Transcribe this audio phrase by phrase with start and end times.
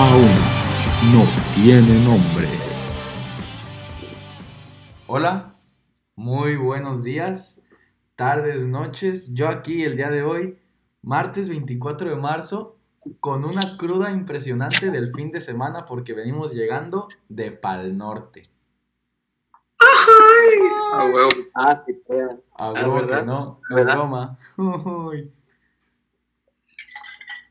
[0.00, 0.32] aún
[1.12, 2.48] no tiene nombre.
[5.06, 5.54] Hola,
[6.16, 7.60] muy buenos días,
[8.16, 9.34] tardes, noches.
[9.34, 10.58] Yo aquí el día de hoy,
[11.02, 12.76] martes 24 de marzo,
[13.20, 18.48] con una cruda impresionante del fin de semana porque venimos llegando de Pal Norte.
[20.94, 21.28] A huevo.
[21.54, 21.92] Ah, sí,
[22.56, 23.94] A Ah, huevo que no, es ¿Verdad?
[23.96, 24.38] broma.
[24.56, 25.30] Uy.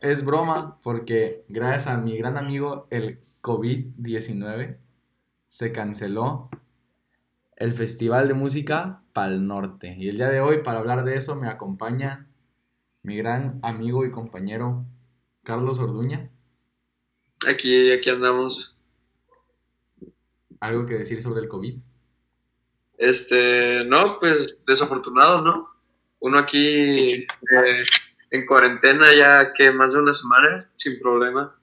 [0.01, 4.77] Es broma porque gracias a mi gran amigo el COVID-19
[5.47, 6.49] se canceló
[7.57, 9.97] el Festival de Música Pal Norte.
[9.99, 12.29] Y el día de hoy para hablar de eso me acompaña
[13.03, 14.85] mi gran amigo y compañero
[15.43, 16.29] Carlos Orduña.
[17.45, 18.77] Aquí, aquí andamos.
[20.61, 21.77] ¿Algo que decir sobre el COVID?
[22.97, 25.69] Este, no, pues desafortunado, ¿no?
[26.19, 27.83] Uno aquí eh,
[28.31, 31.55] en cuarentena ya que más de una semana, sin problema.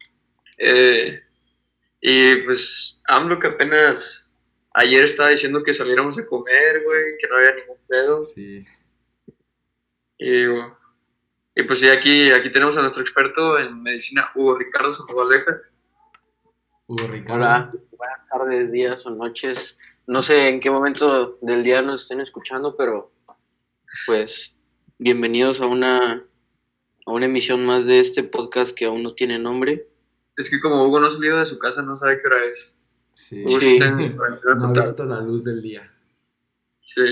[0.58, 1.22] Eh,
[2.00, 4.34] y pues AMLO que apenas
[4.74, 8.24] ayer estaba diciendo que saliéramos a comer, güey, que no había ningún pedo.
[8.24, 8.64] Sí.
[10.18, 10.44] Y,
[11.54, 15.60] y pues sí, aquí, aquí tenemos a nuestro experto en medicina, Hugo Ricardo Santobaleja.
[16.86, 17.34] Hugo Ricardo.
[17.36, 19.76] Hola, buenas tardes, días o noches.
[20.06, 23.12] No sé en qué momento del día nos estén escuchando, pero
[24.06, 24.54] pues
[24.98, 26.22] bienvenidos a una,
[27.06, 29.88] a una emisión más de este podcast que aún no tiene nombre.
[30.36, 32.76] Es que como Hugo no ha salido de su casa, no sabe qué hora es.
[33.12, 33.44] Sí.
[33.46, 33.66] Hugo Sí.
[33.76, 35.90] está en No ha visto la luz del día.
[36.80, 37.02] Sí.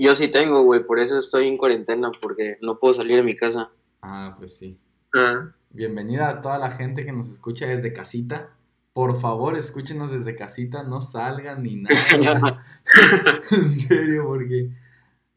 [0.00, 3.34] Yo sí tengo, güey, por eso estoy en cuarentena, porque no puedo salir de mi
[3.34, 3.70] casa.
[4.02, 4.78] Ah, pues sí.
[5.14, 8.50] Ah, Bienvenida a toda la gente que nos escucha desde casita.
[8.92, 12.64] Por favor, escúchenos desde casita, no salgan ni nada.
[13.52, 14.70] en serio, porque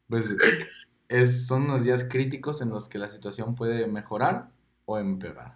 [0.08, 0.36] pues
[1.08, 4.48] es, son unos días críticos en los que la situación puede mejorar
[4.86, 5.54] o empeorar.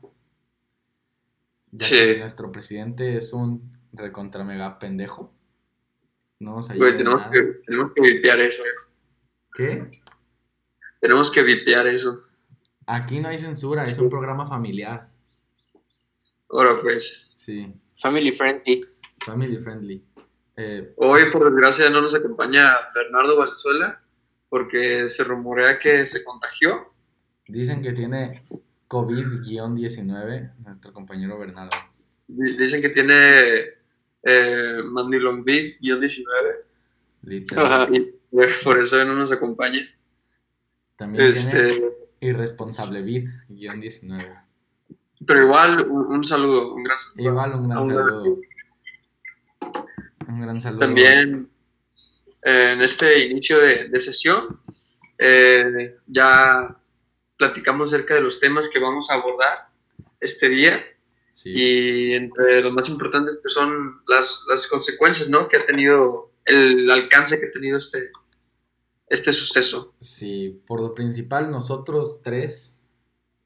[1.70, 1.96] Ya Sí.
[1.96, 5.32] que nuestro presidente es un recontra mega pendejo.
[6.40, 7.32] No nos ayuda güey, en tenemos nada.
[7.32, 8.90] que, tenemos que vipear eso, hijo.
[9.54, 9.90] ¿Qué?
[11.00, 12.24] Tenemos que vipear eso.
[12.86, 15.08] Aquí no hay censura, es un programa familiar.
[16.48, 17.30] Ahora pues.
[17.36, 18.84] Sí, Family friendly.
[19.24, 20.04] family friendly.
[20.56, 24.00] Eh, Hoy, por desgracia, no nos acompaña Bernardo Valenzuela
[24.48, 26.92] porque se rumorea que se contagió.
[27.46, 28.42] Dicen que tiene
[28.88, 31.76] COVID-19, nuestro compañero Bernardo.
[32.26, 33.38] Di- Dicen que tiene
[34.22, 36.24] eh, Mandilonvid-19
[37.22, 37.66] Literal.
[37.66, 37.88] Ajá.
[37.92, 38.12] y
[38.64, 39.80] por eso no nos acompaña.
[40.96, 41.82] También tiene Este,
[42.20, 44.42] irresponsable vid-19.
[45.26, 47.30] pero igual, un, un saludo, un gran saludo.
[47.30, 48.38] Igual un gran saludo.
[50.28, 50.78] Un gran saludo.
[50.80, 51.48] También
[52.42, 54.60] en este inicio de, de sesión
[55.18, 56.76] eh, ya
[57.36, 59.68] platicamos acerca de los temas que vamos a abordar
[60.20, 60.84] este día
[61.30, 61.52] Sí.
[61.54, 65.46] y entre los más importantes pues, son las, las consecuencias ¿no?
[65.46, 68.10] que ha tenido, el alcance que ha tenido este,
[69.06, 69.94] este suceso.
[70.00, 72.80] Sí, por lo principal nosotros tres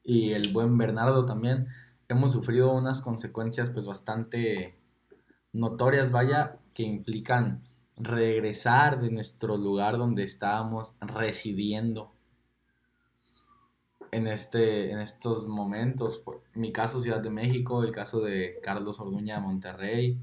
[0.03, 1.67] y el buen Bernardo también
[2.07, 4.75] hemos sufrido unas consecuencias pues bastante
[5.51, 7.63] notorias, vaya, que implican
[7.97, 12.11] regresar de nuestro lugar donde estábamos residiendo
[14.11, 16.17] en, este, en estos momentos.
[16.17, 20.19] Por- mi caso Ciudad de México, el caso de Carlos Orduña Monterrey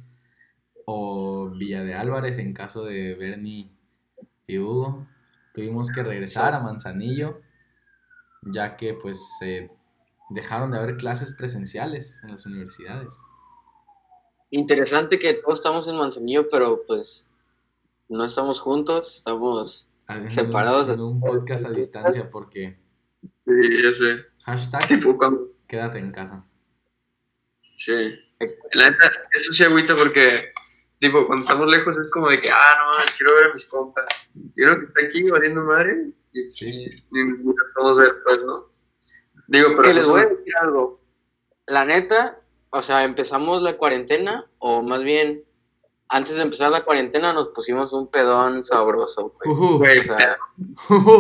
[0.84, 3.70] o Villa de Álvarez en caso de Bernie
[4.46, 5.06] y Hugo.
[5.54, 7.40] Tuvimos que regresar a Manzanillo
[8.42, 9.20] ya que pues
[10.30, 13.14] dejaron de haber clases presenciales en las universidades.
[14.50, 17.26] Interesante que todos estamos en Manzanillo, pero pues
[18.10, 20.88] no estamos juntos, estamos un- Separados.
[20.90, 22.78] En un podcast a distancia porque
[23.22, 24.26] Sí, ya sé.
[24.44, 26.44] hashtag Tipo, cuando- quédate en casa.
[27.54, 28.10] sí.
[28.72, 30.52] La neta, eso sí agüita porque,
[30.98, 34.04] tipo, cuando estamos lejos es como de que, ah, no, quiero ver a mis compas.
[34.54, 36.88] Quiero que esté aquí valiendo madre y Sí.
[37.10, 38.64] ni ni nos podemos ver, pues, ¿no?
[39.48, 41.00] Digo, pero que les es voy a decir algo.
[41.66, 42.40] La neta,
[42.70, 45.44] o sea, empezamos la cuarentena, o más bien,
[46.10, 49.78] antes de empezar la cuarentena nos pusimos un pedón sabroso, güey.
[49.78, 50.36] Güey, O sea,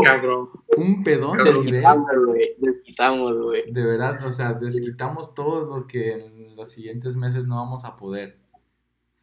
[0.04, 0.50] cabrón.
[0.76, 1.64] un pedón de Cabrón.
[1.64, 1.82] nivel.
[1.82, 2.54] desquitamos, güey.
[2.58, 3.72] Desquitamos, güey.
[3.72, 7.96] De verdad, o sea, desquitamos todo lo que en los siguientes meses no vamos a
[7.96, 8.38] poder.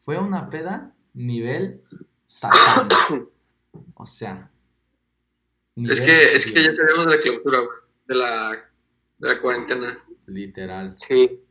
[0.04, 1.84] Fue una peda nivel
[2.25, 2.88] satán.
[3.96, 4.50] O sea.
[5.75, 7.69] Es que, es que ya de la clausura, güey,
[8.08, 8.52] de la,
[9.19, 10.04] de la cuarentena.
[10.25, 10.96] Literal.
[10.98, 11.42] Sí.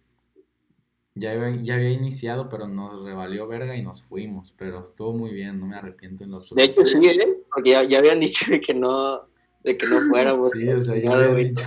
[1.18, 4.52] Ya había, ya había iniciado, pero nos revalió verga y nos fuimos.
[4.58, 6.60] Pero estuvo muy bien, no me arrepiento en lo absoluto.
[6.60, 7.38] De hecho, sí, ¿eh?
[7.52, 9.26] Porque ya, ya habían dicho de que no,
[9.64, 10.50] de que no fuéramos.
[10.50, 11.48] Sí, o sea, ya Nada, había güey.
[11.48, 11.64] dicho.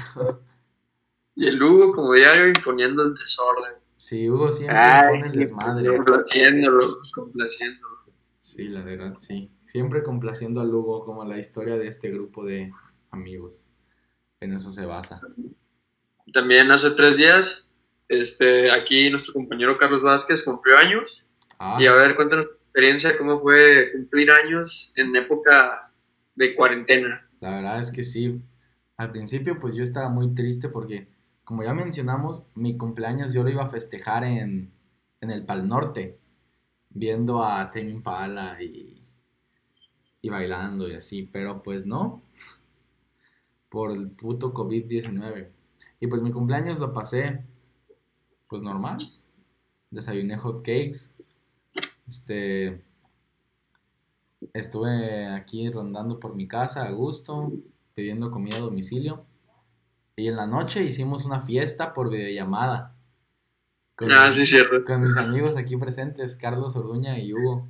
[1.35, 3.73] Y el Hugo como diario imponiendo el desorden.
[3.95, 5.95] Sí, Hugo siempre Ay, pone el desmadre.
[5.95, 7.95] Complaciéndolo, complaciéndolo.
[8.37, 9.49] Sí, la verdad, sí.
[9.65, 12.71] Siempre complaciendo al Hugo, como la historia de este grupo de
[13.11, 13.65] amigos.
[14.41, 15.21] En eso se basa.
[16.33, 17.68] También hace tres días,
[18.09, 21.29] este, aquí nuestro compañero Carlos Vázquez cumplió años.
[21.59, 25.81] Ah, Y a ver, cuéntanos tu experiencia, cómo fue cumplir años en época
[26.35, 27.29] de cuarentena.
[27.41, 28.41] la verdad es que sí.
[28.97, 31.07] Al principio, pues yo estaba muy triste porque,
[31.43, 34.73] como ya mencionamos, mi cumpleaños yo lo iba a festejar en,
[35.21, 36.19] en el Pal Norte,
[36.89, 39.03] viendo a Tame Impala y,
[40.21, 42.23] y bailando y así, pero pues no,
[43.69, 45.49] por el puto COVID-19.
[45.99, 47.43] Y pues mi cumpleaños lo pasé,
[48.49, 48.97] pues normal.
[49.91, 51.15] Desayuné hot cakes.
[52.07, 52.83] Este.
[54.53, 57.51] Estuve aquí rondando por mi casa a gusto,
[57.93, 59.25] pidiendo comida a domicilio.
[60.15, 62.95] Y en la noche hicimos una fiesta por videollamada.
[63.95, 64.83] Con, Ah, mis- sí, cierto.
[64.85, 67.67] con mis amigos aquí presentes, Carlos Orduña y Hugo,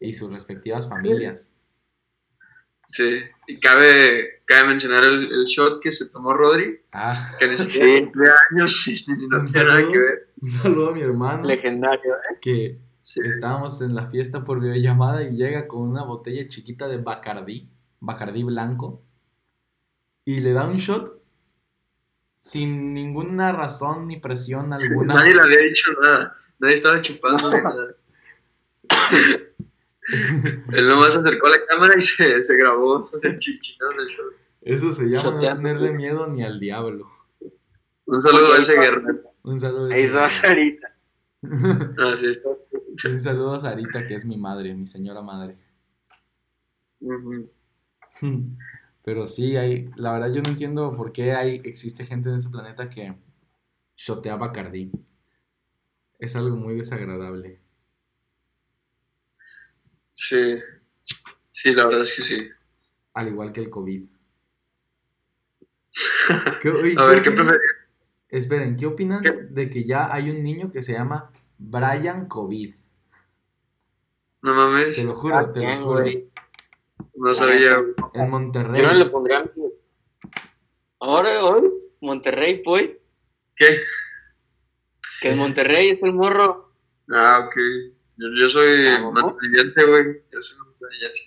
[0.00, 1.50] y sus respectivas familias.
[2.86, 3.18] Sí.
[3.48, 7.86] Y cabe, cabe mencionar el, el shot que se tomó Rodri, Ah, que ni siquiera
[7.86, 8.00] Sí.
[8.04, 9.92] cumplía años y no Un tiene nada saludo.
[9.92, 10.28] que ver.
[10.40, 12.38] un saludo a mi hermano, Legendario, ¿eh?
[12.40, 13.20] que Sí.
[13.24, 17.68] estábamos en la fiesta por videollamada y llega con una botella chiquita de Bacardí,
[18.00, 19.02] Bacardí blanco,
[20.24, 21.22] y le da un shot
[22.36, 25.14] sin ninguna razón ni presión alguna.
[25.14, 26.36] Nadie le había dicho nada.
[26.58, 27.94] Nadie estaba chupando nada.
[30.72, 34.34] Él nomás se acercó a la cámara y se, se grabó el shot.
[34.62, 37.08] Eso se llama no tenerle miedo ni al diablo.
[38.06, 39.32] Un saludo a ese ahí guerrero.
[39.42, 39.90] Un saludo.
[39.90, 40.48] a Ahí ese va guerrero.
[40.48, 40.92] ahorita.
[41.98, 42.48] Ah, sí, está.
[43.08, 45.56] Un saludo a Sarita, que es mi madre, mi señora madre.
[49.04, 52.50] Pero sí, hay, la verdad yo no entiendo por qué hay, existe gente en este
[52.50, 53.16] planeta que
[53.96, 54.90] shotea Bacardí.
[56.18, 57.60] Es algo muy desagradable.
[60.16, 60.56] Sí.
[61.50, 62.48] Sí, la verdad es que sí.
[63.14, 64.08] Al igual que el COVID.
[66.62, 67.58] ¿Qué- oye, A ver, ¿qué opinan?
[68.28, 69.30] Esperen, ¿qué opinan ¿Qué?
[69.32, 72.74] de que ya hay un niño que se llama Brian COVID?
[74.42, 74.96] No mames.
[74.96, 76.00] Te lo juro, te Bien, lo juro.
[76.00, 76.30] güey.
[77.14, 77.78] No sabía.
[78.14, 78.82] En Monterrey.
[78.82, 79.10] Yo no le.
[81.00, 81.70] Ahora, hoy,
[82.00, 82.90] Monterrey, pues.
[83.54, 83.78] ¿Qué?
[85.20, 86.72] Que en Monterrey es el morro.
[87.10, 87.95] Ah, ok.
[88.16, 90.22] Yo, yo soy Ah, güey.
[90.32, 91.20] Yo soy mantenimiento.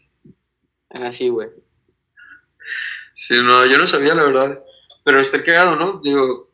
[0.92, 1.50] Ah, sí, güey.
[3.14, 4.64] Sí, no, yo no sabía, la verdad.
[5.04, 6.00] Pero está cagado, ¿no?
[6.04, 6.50] Digo,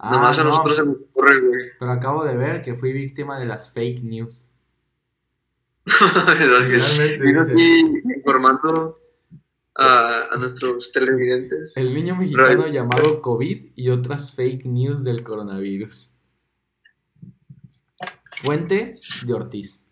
[0.00, 1.60] Ah, nomás a no, nosotros se nos ocurre, güey.
[1.78, 4.52] pero acabo de ver que fui víctima de las fake news.
[5.86, 7.84] ¿Verdad que Realmente, aquí
[8.16, 9.00] informando
[9.74, 11.76] a, a nuestros televidentes.
[11.76, 16.17] El niño mexicano llamado COVID y otras fake news del coronavirus.
[18.42, 19.84] Fuente de Ortiz.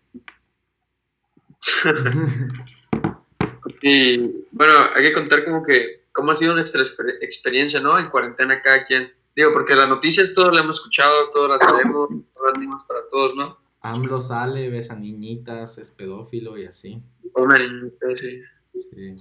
[3.81, 4.17] Y
[4.51, 7.97] bueno, hay que contar como que cómo ha sido nuestra exper- experiencia, ¿no?
[7.99, 9.11] En cuarentena cada quien.
[9.35, 13.01] Digo, porque las noticias todos las hemos escuchado, todas las sabemos, todas las mismas para
[13.11, 13.57] todos, ¿no?
[13.81, 17.01] AMLO sale, besa niñitas, es pedófilo y así.
[17.35, 18.41] Una niñita, sí.
[18.73, 19.15] Sí.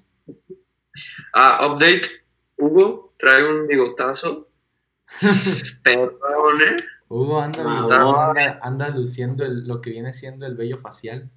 [1.34, 2.25] Ah, update.
[2.56, 4.49] Hugo trae un bigotazo.
[5.85, 6.76] Perdón, ¿eh?
[7.09, 7.93] Hugo anda, Mamón.
[7.93, 11.31] anda, anda luciendo el- lo que viene siendo el vello facial.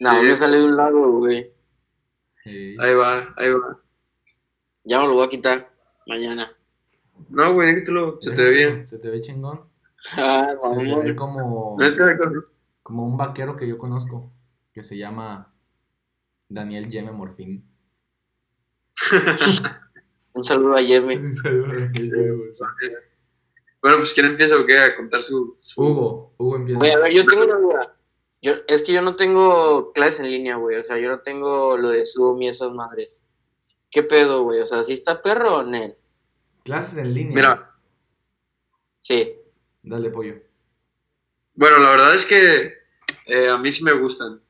[0.00, 0.16] No, Sí.
[0.26, 1.52] me sale de un lado, güey.
[2.44, 3.80] Ahí va, ahí va.
[4.84, 5.70] Ya me lo voy a quitar
[6.06, 6.52] mañana.
[7.28, 8.86] No, güey, dígitelo, se te ve bien.
[8.86, 9.60] Se te ve chingón.
[10.12, 11.12] Ah, Se te ve vamos.
[11.16, 11.76] como,
[12.82, 14.30] como un vaquero que yo conozco,
[14.72, 15.54] que se llama
[16.48, 17.64] Daniel Yeme Morfín.
[20.34, 21.22] Un saludo a Yeme.
[23.84, 24.78] Bueno, pues ¿quién empieza o qué?
[24.78, 25.58] A contar su...
[25.60, 26.78] su- Hugo, Hugo empieza.
[26.78, 27.96] Güey, a ver, yo tengo una duda.
[28.40, 30.78] Yo, es que yo no tengo clases en línea, güey.
[30.78, 33.20] O sea, yo no tengo lo de Zoom y esas madres.
[33.90, 34.60] ¿Qué pedo, güey?
[34.60, 35.94] O sea, ¿sí está perro o no?
[36.62, 37.34] Clases en línea.
[37.34, 37.70] Mira,
[39.00, 39.34] Sí.
[39.82, 40.36] Dale pollo.
[41.54, 42.72] bueno, la verdad es que
[43.26, 44.40] eh, a mí sí me gustan.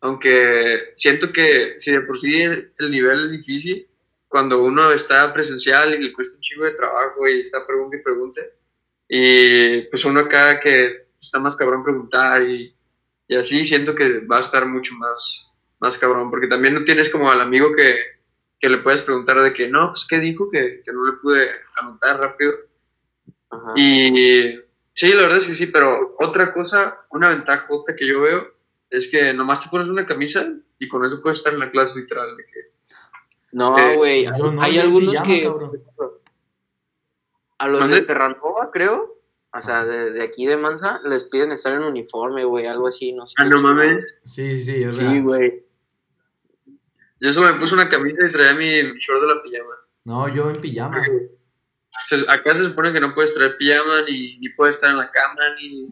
[0.00, 3.86] Aunque siento que si de por sí el, el nivel es difícil,
[4.28, 8.02] cuando uno está presencial y le cuesta un chingo de trabajo y está pregunta y
[8.02, 8.54] pregunte,
[9.08, 12.74] y pues uno acá que está más cabrón preguntar y,
[13.26, 17.10] y así siento que va a estar mucho más, más cabrón, porque también no tienes
[17.10, 17.96] como al amigo que,
[18.58, 21.50] que le puedes preguntar de que no, pues qué dijo que, que no le pude
[21.80, 22.52] anotar rápido.
[23.50, 23.72] Ajá.
[23.76, 24.58] Y
[24.94, 28.58] sí, la verdad es que sí, pero otra cosa, una ventaja que yo veo
[28.90, 30.46] es que nomás te pones una camisa
[30.78, 32.36] y con eso puedes estar en la clase literal.
[32.36, 32.60] De que,
[33.52, 34.26] No, güey.
[34.26, 35.42] no, hay en algunos pijama, que.
[35.42, 35.70] cabrón.
[37.58, 39.16] A los de Terranova, creo.
[39.52, 43.12] o sea, de, de aquí de Mansa, les piden estar en uniforme, güey, algo así,
[43.12, 43.34] no sé.
[43.38, 44.14] Ah, no mames.
[44.24, 45.22] Sí, sí, es Sí, real.
[45.22, 45.64] güey.
[47.20, 49.74] Yo solo me puse una camisa y traía mi, short de la pijama.
[50.04, 51.02] No, yo en pijama.
[52.04, 55.10] Se- acá se supone que no puedes traer pijama, ni, ni puedes estar en la
[55.10, 55.88] cama, ni,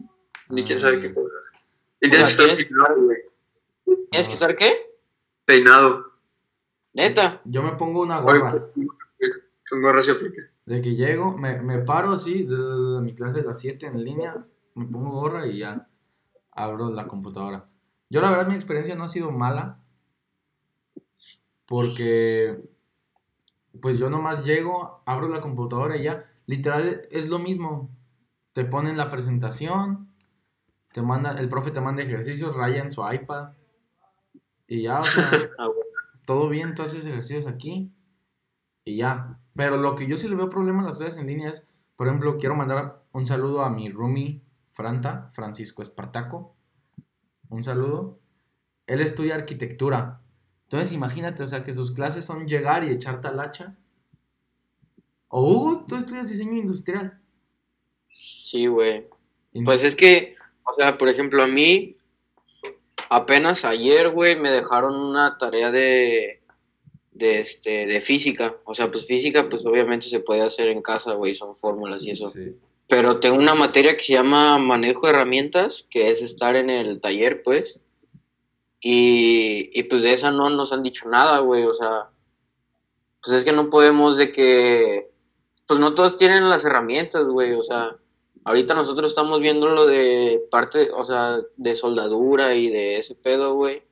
[0.49, 1.51] ni quién sabe qué cosas.
[1.99, 3.17] Y O tienes sea, que estar peinado, güey.
[4.11, 4.89] ¿Tienes que estar qué?
[5.43, 6.13] Peinado.
[6.93, 7.41] Neta.
[7.43, 8.69] Yo me pongo una gorra.
[9.69, 10.43] Con gorra se aplica.
[10.67, 13.87] De que llego, me, me paro así, de, de- de mi clase de las 7
[13.87, 14.45] en línea,
[14.75, 15.89] me pongo gorra y ya
[16.51, 17.69] abro la computadora.
[18.09, 19.79] Yo la verdad mi experiencia no ha sido mala,
[21.65, 22.57] porque
[23.81, 27.89] pues yo nomás llego, abro la computadora y ya, literal es lo mismo.
[28.53, 30.09] Te ponen la presentación,
[30.93, 33.51] te manda, el profe te manda ejercicios, raya en su iPad
[34.67, 35.69] y ya, o sea, Ah,
[36.25, 37.91] todo bien, tú haces ejercicios aquí
[38.85, 39.39] y ya.
[39.57, 41.63] Pero lo que yo sí le veo problema a las clases en línea es,
[41.95, 46.55] por ejemplo, quiero mandar un saludo a mi roomie Franta, Francisco Espartaco.
[47.49, 48.19] Un saludo.
[48.85, 50.21] Él estudia arquitectura.
[50.65, 53.75] Entonces imagínate, o sea, que sus clases son llegar y echar talacha.
[55.27, 57.19] O Hugo, tú estudias diseño industrial.
[58.05, 59.07] Sí, güey.
[59.65, 61.97] Pues es que, o sea, por ejemplo, a mí,
[63.09, 66.36] apenas ayer, güey, me dejaron una tarea de,
[67.17, 68.57] de, este, de física.
[68.65, 72.11] O sea, pues física, pues obviamente se puede hacer en casa, güey, son fórmulas y
[72.11, 72.29] eso.
[72.29, 72.55] Sí.
[72.87, 77.01] Pero tengo una materia que se llama manejo de herramientas, que es estar en el
[77.01, 77.79] taller, pues.
[78.79, 81.63] Y, y pues de esa no nos han dicho nada, güey.
[81.63, 82.09] O sea,
[83.21, 85.11] pues es que no podemos de que,
[85.67, 87.53] pues no todos tienen las herramientas, güey.
[87.53, 87.97] O sea,
[88.45, 93.55] ahorita nosotros estamos viendo lo de parte, o sea, de soldadura y de ese pedo,
[93.55, 93.83] güey.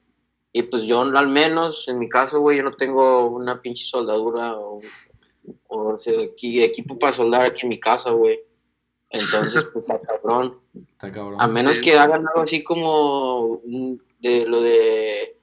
[0.57, 4.57] Y pues yo al menos, en mi caso, güey, yo no tengo una pinche soldadura
[4.57, 4.79] o,
[5.67, 8.39] o sea, aquí- equipo para soldar aquí en mi casa, güey.
[9.09, 10.57] Entonces, pues está cabrón.
[10.93, 11.41] Está cabrón.
[11.41, 11.81] A menos Sí.
[11.81, 13.59] que hagan algo así como
[14.21, 15.37] de lo de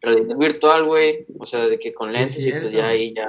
[0.00, 1.26] realidad virtual, güey.
[1.40, 3.26] O sea, de que con Sí, lentes y pues ya ahí ya.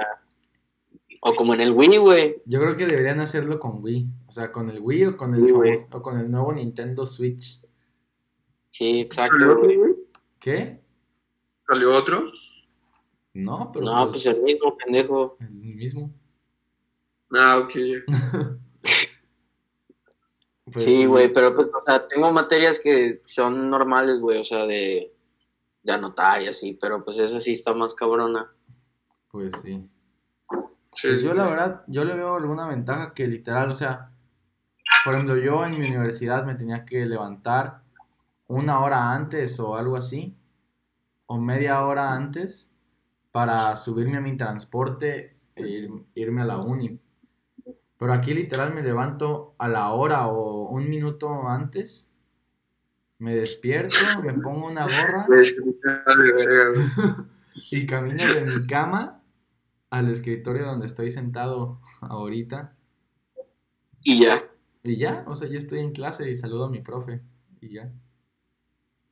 [1.20, 2.42] O como en el Wii, güey.
[2.44, 4.06] Yo creo que deberían hacerlo con Wii.
[4.28, 5.72] O sea, con el Wii o con el, Sí, güey.
[5.78, 7.60] famoso- o con el nuevo Nintendo Switch.
[8.70, 9.76] Sí, exacto, ¿Salió güey.
[9.76, 9.94] otro, güey?
[10.38, 10.83] ¿Qué?
[11.66, 12.22] ¿Salió otro?
[13.34, 15.36] No, pero No, pues el mismo pendejo.
[15.40, 16.10] el mismo.
[17.32, 17.72] Ah, ok.
[17.74, 17.96] ya.
[20.72, 24.64] Pues sí, güey, pero pues, o sea, tengo materias que son normales, güey, o sea,
[24.66, 25.14] de,
[25.82, 28.50] de anotar y así, pero pues esa sí está más cabrona.
[29.30, 29.86] Pues sí.
[30.94, 31.08] Sí.
[31.08, 34.10] Pues yo la verdad, yo le veo alguna ventaja que literal, o sea,
[35.04, 37.82] por ejemplo, yo en mi universidad me tenía que levantar
[38.46, 40.34] una hora antes o algo así,
[41.26, 42.70] o media hora antes,
[43.32, 46.98] para subirme a mi transporte e ir- irme a la uni.
[47.98, 52.10] Pero aquí literal me levanto a la hora o un minuto antes,
[53.18, 55.26] me despierto, me pongo una gorra
[57.70, 59.22] y camino de mi cama
[59.90, 62.76] al escritorio donde estoy sentado ahorita.
[64.02, 64.44] Y ya.
[64.82, 67.22] Y ya, o sea, ya estoy en clase y saludo a mi profe.
[67.60, 67.90] Y ya.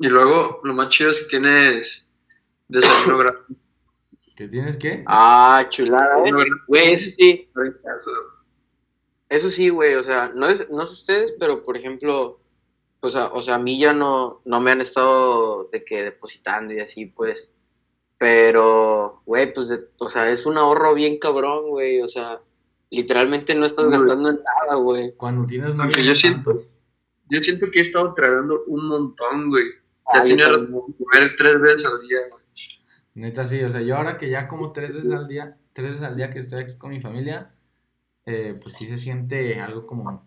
[0.02, 2.08] Y luego, lo más chido es que tienes
[2.66, 3.56] desayuno gratis.
[4.36, 5.04] ¿Qué tienes que?
[5.06, 6.32] Ah, chulada, ¿eh?
[6.66, 7.48] Güey, eso sí.
[9.28, 12.40] Eso sí, güey, o sea, no es, no es ustedes, pero por ejemplo,
[13.00, 16.74] o sea, o sea, a mí ya no, no me han estado de que depositando
[16.74, 17.52] y así, pues.
[18.18, 22.40] Pero, güey, pues, de- o sea, es un ahorro bien cabrón, güey, o sea,
[22.90, 23.98] literalmente no estás Güey.
[23.98, 25.12] gastando en nada, güey.
[25.16, 26.64] Cuando tienes no yo siento-.
[27.30, 29.64] Yo siento que he estado tragando un montón, güey.
[30.14, 32.42] Ya Ah, tenía de comer tres veces al día, güey.
[33.14, 36.02] Neta, sí, o sea, yo ahora que ya como tres veces al día, tres veces
[36.02, 37.54] al día que estoy aquí con mi familia,
[38.24, 40.26] eh, pues sí se siente algo como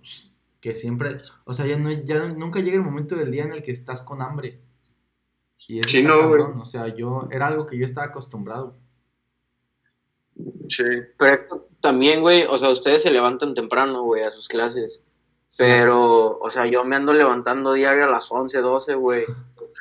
[0.60, 3.64] que siempre, o sea, ya, no, ya nunca llega el momento del día en el
[3.64, 4.62] que estás con hambre.
[5.68, 6.24] Y eso Sí, no, güey.
[6.24, 8.78] cabrón, o sea, yo, era algo que yo estaba acostumbrado.
[10.70, 10.84] Sí.
[11.18, 15.02] Pero también, güey, o sea, ustedes se levantan temprano, güey, a sus clases.
[15.50, 15.56] Sí.
[15.58, 19.24] Pero, o sea, yo me ando levantando diario a las 11, 12, güey.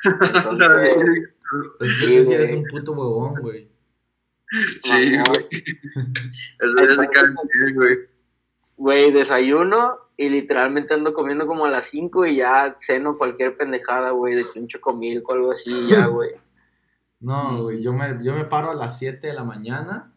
[0.05, 0.97] Entonces,
[1.79, 3.69] Es que Sí, tú sí eres un puto huevón, güey.
[4.79, 5.47] Sí, güey.
[6.59, 6.75] Eso
[7.53, 7.97] bien, güey.
[8.77, 14.11] Güey, desayuno y literalmente ando comiendo como a las 5 y ya ceno cualquier pendejada,
[14.11, 16.31] güey, de que un chocomilco o algo así, ya, güey.
[17.17, 20.13] No, güey, yo me, yo me paro a las 7 de la mañana,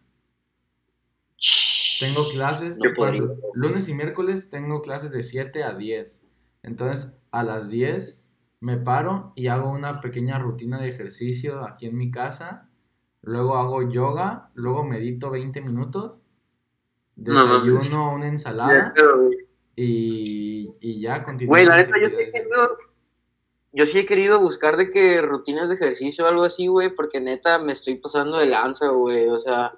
[2.00, 3.22] tengo clases, No por podría.
[3.22, 6.24] ejemplo, lunes y miércoles tengo clases de 7 a 10.
[6.64, 8.24] Entonces, a las 10
[8.60, 12.68] me paro y hago una pequeña rutina de ejercicio aquí en mi casa.
[13.22, 16.22] Luego hago yoga, luego medito 20 minutos,
[17.16, 18.94] No desayuno una ensalada.
[19.76, 21.50] Y, y ya continúo.
[21.50, 22.32] Güey, la neta, yo sí he actividades.
[22.32, 22.78] querido,
[23.72, 27.20] yo sí he querido buscar de que rutinas de ejercicio o algo así, güey, porque
[27.20, 29.74] neta me estoy pasando de lanza, güey, o sea,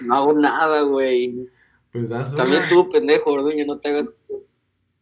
[0.00, 1.48] no hago nada, güey.
[1.92, 2.68] Pues También una.
[2.68, 4.06] tú, pendejo, Orduña, no te hagas...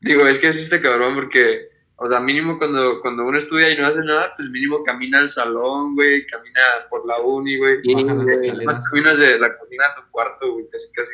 [0.01, 1.68] Digo, es que es este cabrón porque,
[2.01, 5.31] o sea, mínimo cuando, cuando uno estudia y no hace nada, pues mínimo camina al
[5.31, 7.83] salón, güey, camina por la uni, güey.
[7.83, 8.89] Sí, Baja las escaleras.
[8.89, 11.11] Caminas de la cocina a tu cuarto, güey, casi casi.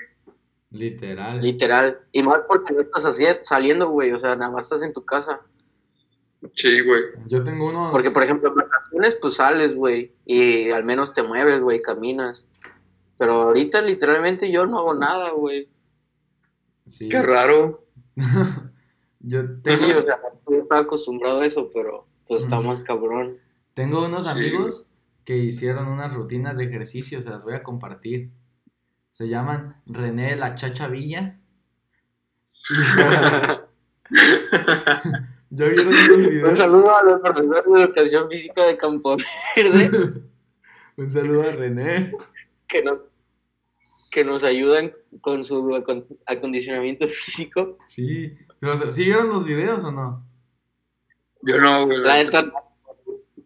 [0.73, 1.41] Literal.
[1.41, 2.01] Literal.
[2.13, 5.03] Y más porque no estás así, saliendo, güey, o sea, nada más estás en tu
[5.07, 5.41] casa.
[6.53, 7.03] Sí, güey.
[7.29, 7.91] Yo tengo unos.
[7.91, 12.45] Porque, por ejemplo, en vacaciones, pues sales, güey, y al menos te mueves, güey, caminas.
[13.17, 15.71] Pero ahorita, literalmente, yo no hago nada, güey.
[16.85, 17.09] Sí.
[17.09, 17.87] Qué raro.
[19.27, 20.19] Yo tengo, Sí, o sea,
[20.51, 23.39] yo estaba acostumbrado a eso, pero pues está más cabrón.
[23.75, 24.31] tengo unos Sí.
[24.33, 24.87] amigos
[25.25, 28.31] que hicieron unas rutinas de ejercicio, se las voy a compartir.
[29.11, 31.39] Se llaman René de la Chacha Villa.
[35.51, 36.51] ¿Ya vieron esos videos?
[36.51, 39.17] Un saludo a los profesores de educación física de Campo
[39.57, 40.23] Verde
[40.97, 42.13] Un saludo a René.
[42.69, 42.99] que nos,
[44.13, 47.79] que nos ayudan con su acon- acondicionamiento físico.
[47.89, 48.37] Sí.
[48.93, 50.27] ¿Sí vieron los videos o no?
[51.43, 51.99] Yo no, güey.
[51.99, 52.51] La neta,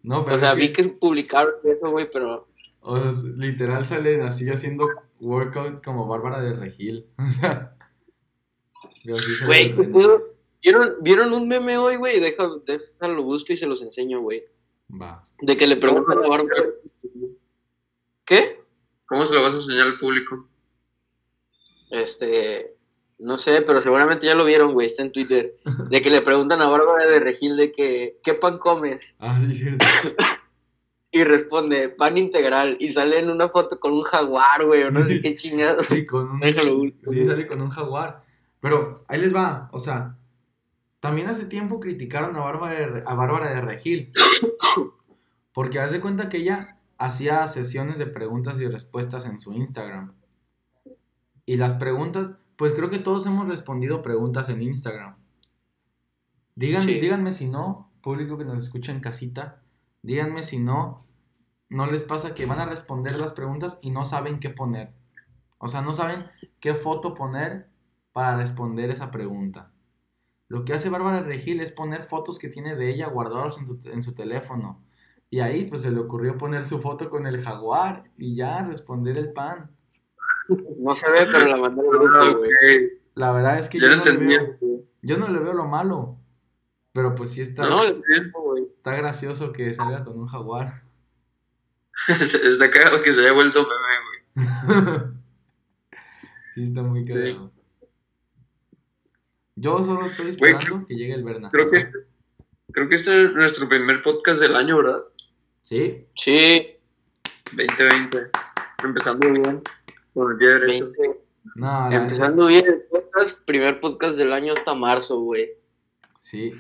[0.03, 2.49] No, pero o sea, vi que publicaron eso, güey, pero
[2.81, 4.89] o sea, es- literal salen así haciendo
[5.21, 7.07] workout como Bárbara de Regil.
[9.47, 9.75] Güey.
[10.63, 12.21] ¿Vieron, ¿Vieron un meme hoy, güey?
[12.21, 14.45] Deja, déjalo busco y se los enseño, güey.
[14.91, 15.23] Va.
[15.41, 16.65] De que le preguntan a Bárbara.
[18.25, 18.61] ¿Qué?
[19.07, 20.49] ¿Cómo se lo vas a enseñar al público?
[21.91, 22.77] Este,
[23.19, 25.57] no sé, pero seguramente ya lo vieron, güey, está en Twitter.
[25.91, 29.15] De que le preguntan a Bárbara de Regil de que, ¿qué pan comes?
[29.19, 29.87] Ah, sí, cierto.
[31.11, 32.77] Y responde, pan integral.
[32.81, 35.87] Y sale en una foto con un jaguar, güey, o no sé qué chingados.
[35.87, 38.25] Sí, con un, Déjalo sí, sale con un jaguar.
[38.61, 40.19] Pero ahí les va, o sea,
[41.01, 44.13] también hace tiempo criticaron a Bárbara de, a Bárbara de Regil.
[45.55, 50.13] Porque haz de cuenta que ella hacía sesiones de preguntas y respuestas en su Instagram.
[51.47, 55.17] Y las preguntas, pues creo que todos hemos respondido preguntas en Instagram.
[56.55, 56.95] Digan, Sí.
[57.01, 59.63] Díganme si no, público que nos escucha en casita,
[60.03, 61.07] díganme si no,
[61.71, 64.93] no les pasa que van a responder las preguntas y no saben qué poner.
[65.59, 66.27] O sea, no saben
[66.61, 67.69] qué foto poner
[68.13, 69.71] para responder esa pregunta.
[70.49, 73.89] Lo que hace Bárbara Regil es poner fotos que tiene de ella guardadas en, tu-
[73.91, 74.83] en su teléfono.
[75.31, 79.19] Y ahí pues se le ocurrió poner su foto con el jaguar y ya responder
[79.19, 79.71] el pan.
[80.79, 82.51] No se ve, pero la mandé al grupo, Ah, güey.
[82.87, 82.93] ok.
[83.15, 84.57] La verdad es que Yo yo, no le veo,
[85.03, 86.17] yo no le veo lo malo.
[86.93, 88.33] Pero pues sí está, No, Bien.
[88.33, 88.65] güey.
[88.77, 90.83] está gracioso que salga con un jaguar.
[92.09, 94.47] Está cagado que se haya vuelto meme, güey.
[96.55, 97.51] sí, está muy cagado.
[99.57, 101.51] Yo solo estoy Güey, esperando que llegue el Berna.
[101.51, 101.99] Creo que, este,
[102.73, 105.03] creo que este es nuestro primer podcast del año, ¿verdad?
[105.63, 106.77] Sí, Sí,
[107.53, 108.31] 2020.
[108.85, 109.63] Empezando bien.
[110.19, 110.91] Con el pie derecho.
[110.99, 111.21] 20.
[111.55, 115.51] no, la Empezando bien el podcast, primer podcast del año hasta marzo, güey.
[116.21, 116.55] Sí.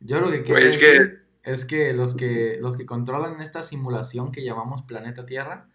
[0.00, 0.66] Yo lo que quiero
[1.42, 5.68] es que los que los que controlan esta simulación que llamamos planeta Tierra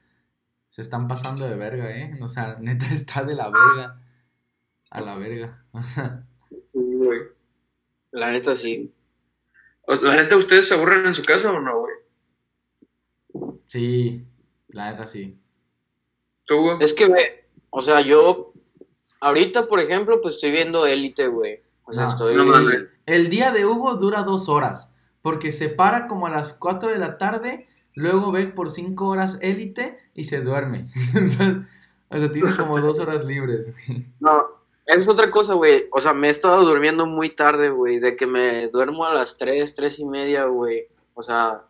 [0.69, 2.17] se están pasando de verga, ¿eh?
[2.21, 4.01] O sea, neta está de la verga
[4.89, 5.63] a la verga.
[6.73, 7.19] Güey.
[8.09, 8.91] La neta sí.
[9.87, 11.93] La neta, ¿ustedes se aburren en su casa o no, güey?
[13.67, 14.25] sí,
[14.69, 15.39] la neta sí.
[16.51, 16.77] ¿Tú, güey?
[16.81, 18.51] Es que, ve, o sea, yo
[19.21, 21.61] ahorita, por ejemplo, pues estoy viendo Élite, güey.
[21.85, 22.35] O sea, No, estoy...
[22.35, 22.43] no.
[23.05, 26.99] El día de Hugo dura dos horas, porque se para como a las 4 de
[26.99, 30.89] la tarde, luego ve por cinco horas élite y se duerme.
[31.15, 31.65] Entonces,
[32.09, 33.71] o sea, tiene como dos horas libres.
[33.71, 34.05] güey.
[34.19, 34.43] No,
[34.87, 35.87] es otra cosa, güey.
[35.91, 37.99] O sea, me he estado durmiendo muy tarde, güey.
[37.99, 40.87] De que me duermo a las 3, 3 y media, güey.
[41.13, 41.63] O sea,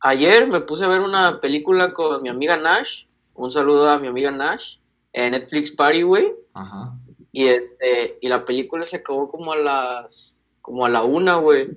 [0.00, 3.04] ayer me puse a ver una película con mi amiga Nash.
[3.38, 4.76] Un saludo a mi amiga Nash.
[5.12, 6.32] En Netflix Party, güey.
[6.54, 6.92] Ajá.
[7.32, 11.68] Y este, y la película se acabó como a las, como a la una, güey.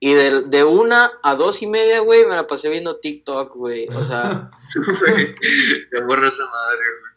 [0.00, 3.88] Y de, de una a dos y media, güey, me la pasé viendo TikTok, güey.
[3.88, 5.34] O sea, Güey,
[5.92, 7.12] Me aburre esa madre, güey.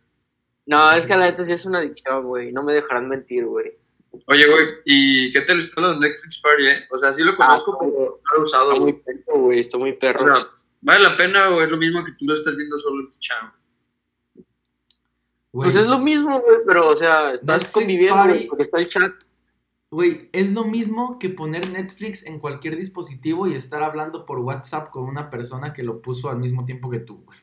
[0.65, 2.51] no, es que la neta sí es una adicción, güey.
[2.51, 3.71] No me dejarán mentir, güey.
[4.27, 6.86] Oye, güey, ¿y qué tal está lo de Netflix Party, eh?
[6.91, 7.91] O sea, sí lo conozco, Ah, pero
[8.25, 9.03] no lo he usado, Está muy güey.
[9.03, 9.60] perro, güey.
[9.60, 10.19] Está muy O perro.
[10.36, 10.47] sea,
[10.81, 13.19] ¿vale la pena o es lo mismo que tú lo estás viendo solo en tu
[13.19, 13.51] channel?
[15.51, 18.87] Pues es lo mismo, güey, pero, o sea, estás Netflix conviviendo, Party- porque está el
[18.87, 19.11] chat.
[19.91, 24.89] Güey, es lo mismo que poner Netflix en cualquier dispositivo y estar hablando por WhatsApp
[24.89, 27.39] con una persona que lo puso al mismo tiempo que tú, güey.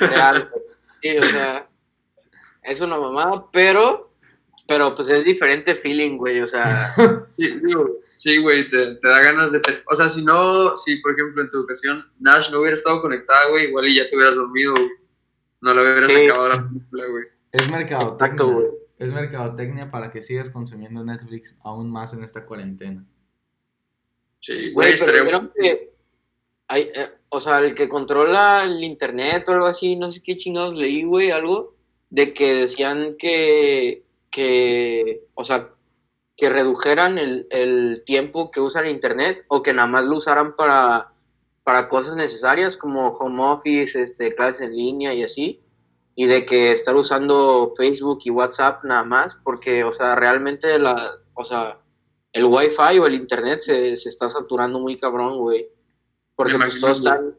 [0.00, 0.62] real, güey.
[1.02, 1.68] Sí, o sea,
[2.62, 4.12] es una mamada, pero
[4.68, 6.92] Pero pues es diferente feeling, güey, o sea,
[7.36, 9.60] Sí, digo, sí, güey, te, te da ganas de...
[9.60, 13.00] te- O sea, si no, si por ejemplo en tu educación Nash no hubiera estado
[13.00, 14.90] conectada, güey, igual y ya te hubieras dormido, güey.
[15.60, 16.26] No le hubieras Sí.
[16.26, 17.24] acabado la película, güey.
[17.52, 18.26] Es mercadotecnia.
[18.26, 18.66] Exacto, güey.
[18.98, 23.04] Es mercadotecnia para que sigas consumiendo Netflix aún más en esta cuarentena.
[24.40, 25.92] Sí, güey, Güey, pero que
[26.68, 30.36] hay, eh, o sea, el que controla el internet o algo así, no sé qué
[30.36, 31.74] chingados leí, güey, algo,
[32.10, 35.70] de que decían que, que, o sea,
[36.36, 41.12] que redujeran el, el tiempo que usan internet o que nada más lo usaran para,
[41.66, 45.60] para cosas necesarias como home office, este, clases en línea y así,
[46.14, 51.16] y de que estar usando Facebook y WhatsApp nada más, porque, o sea, realmente la,
[51.34, 51.80] o sea,
[52.32, 55.66] el Wi-Fi o el internet se, se está saturando muy cabrón, güey.
[56.36, 57.34] Porque pues todos están,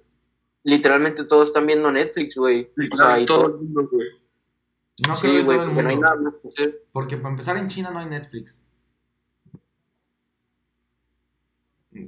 [0.63, 2.69] literalmente todos están viendo Netflix, güey.
[2.91, 3.47] O sea, y todo todo.
[3.47, 4.09] el mundo, güey.
[5.07, 6.09] No Sí, creo que güey, todo el porque no hay mundo.
[6.09, 6.83] nada más que hacer.
[6.91, 8.61] Porque para empezar en China no hay Netflix.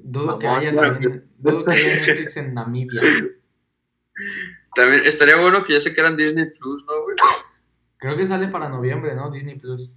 [0.03, 3.01] Dudo que haya también, dudo que haya Netflix en Namibia.
[4.75, 7.15] También estaría bueno que ya se quedan Disney Plus, ¿no, güey?
[7.97, 9.31] Creo que sale para noviembre, ¿no?
[9.31, 9.91] Disney Plus.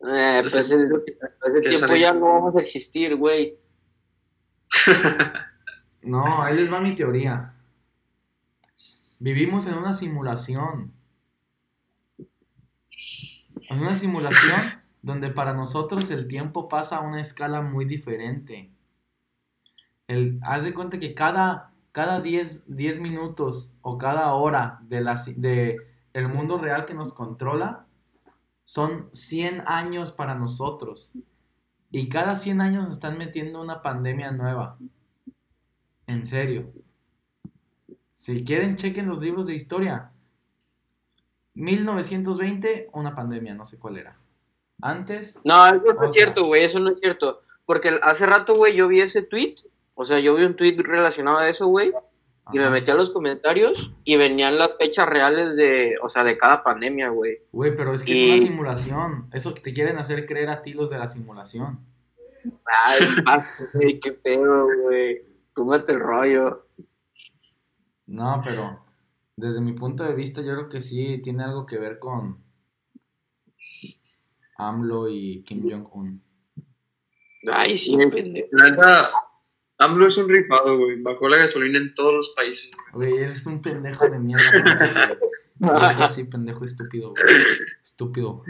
[0.00, 0.76] Eh, pues Pues, ese,
[1.60, 3.56] tiempo sale- ya no vamos a existir, güey.
[6.02, 7.54] No, ahí les va mi teoría.
[9.20, 10.92] Vivimos en una simulación.
[13.70, 18.72] En una simulación donde para nosotros el tiempo pasa a una escala muy diferente.
[20.42, 25.34] Haz de cuenta que cada, cada 10, 10 minutos o cada hora de, la, si-
[25.34, 25.78] de
[26.32, 27.86] mundo real que nos controla
[28.64, 31.12] son 100 años para nosotros.
[31.90, 34.78] Y cada 100 años están metiendo una pandemia nueva.
[36.06, 36.72] En serio.
[38.14, 40.10] Si quieren, chequen los libros de historia.
[41.54, 44.23] 1920, una pandemia, no sé cuál era.
[44.86, 47.40] Antes, No, eso no es cierto, güey, eso no es cierto.
[47.64, 49.54] Porque hace rato, güey, yo vi ese tweet,
[49.94, 51.90] o sea, yo vi un tweet relacionado a eso, güey,
[52.52, 56.36] y me metí a los comentarios y venían las fechas reales de, o sea, de
[56.36, 57.38] cada pandemia, güey.
[57.50, 59.30] Güey, pero es que Y- es una simulación.
[59.32, 61.78] Eso te quieren hacer creer a ti los de la simulación.
[62.66, 63.08] Ay,
[63.72, 65.22] güey, qué pedo, güey.
[65.54, 66.66] Túmate el rollo.
[68.04, 68.84] No, pero
[69.34, 72.43] desde mi punto de vista, yo creo que sí tiene algo que ver con
[74.56, 76.22] AMLO y Kim Jong-un.
[77.52, 78.48] Ay, sí, pendejo.
[79.78, 81.02] AMLO es un rifado, güey.
[81.02, 82.70] Bajó la gasolina en todos los países.
[82.92, 85.16] Güey, eres un pendejo de mierda.
[85.58, 86.08] Güey.
[86.08, 87.24] Sí, pendejo estúpido, güey.
[87.82, 88.42] Estúpido.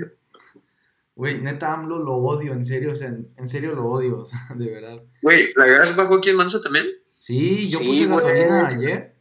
[1.17, 4.25] Güey, neta AMLO lo odio, en serio, o sea, en, en serio lo odio, o
[4.25, 5.03] sea, de verdad.
[5.23, 6.87] Güey, ¿la gas bajó aquí en Mansa también?
[7.03, 8.17] Sí, yo Sí, puse güey.
[8.19, 9.15] gasolina ayer.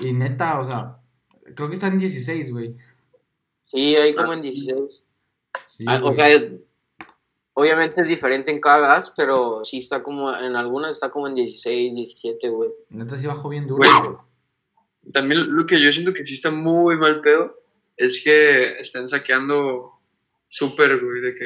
[0.00, 0.98] Y neta, o sea,
[1.56, 2.76] creo que está en 16, güey.
[3.64, 4.78] Sí, hay como en 16.
[5.66, 6.26] Sí, Ah, o sea,
[7.54, 11.34] obviamente es diferente en cada gas, pero sí está como, en algunas está como en
[11.34, 12.70] 16, 17, güey.
[12.90, 13.78] Neta sí bajó bien duro.
[13.78, 15.12] Güey.
[15.12, 17.58] También lo que yo siento que existe muy mal pedo
[17.96, 19.92] es que estén saqueando
[20.46, 21.44] súper, güey, de que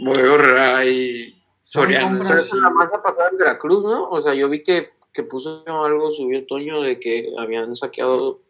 [0.00, 1.30] Bodega y
[1.62, 2.24] Son Soriana.
[2.26, 4.08] Pero eso nada más ha pasado en Veracruz, ¿no?
[4.08, 8.40] O sea, yo vi que, que puso algo, subió Toño de que habían saqueado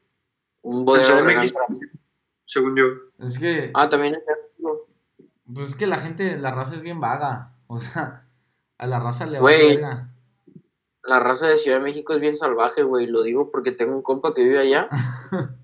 [0.63, 1.43] un bodega
[2.51, 2.85] según yo.
[3.19, 4.21] Es que, Ah, también es
[5.53, 7.53] pues es que la gente, la raza es bien vaga.
[7.67, 8.27] O sea,
[8.79, 9.77] a la raza le va Güey.
[9.77, 10.13] verga.
[11.05, 13.07] La raza de Ciudad de México es bien salvaje, güey.
[13.07, 14.89] Lo digo porque tengo un compa que vive allá.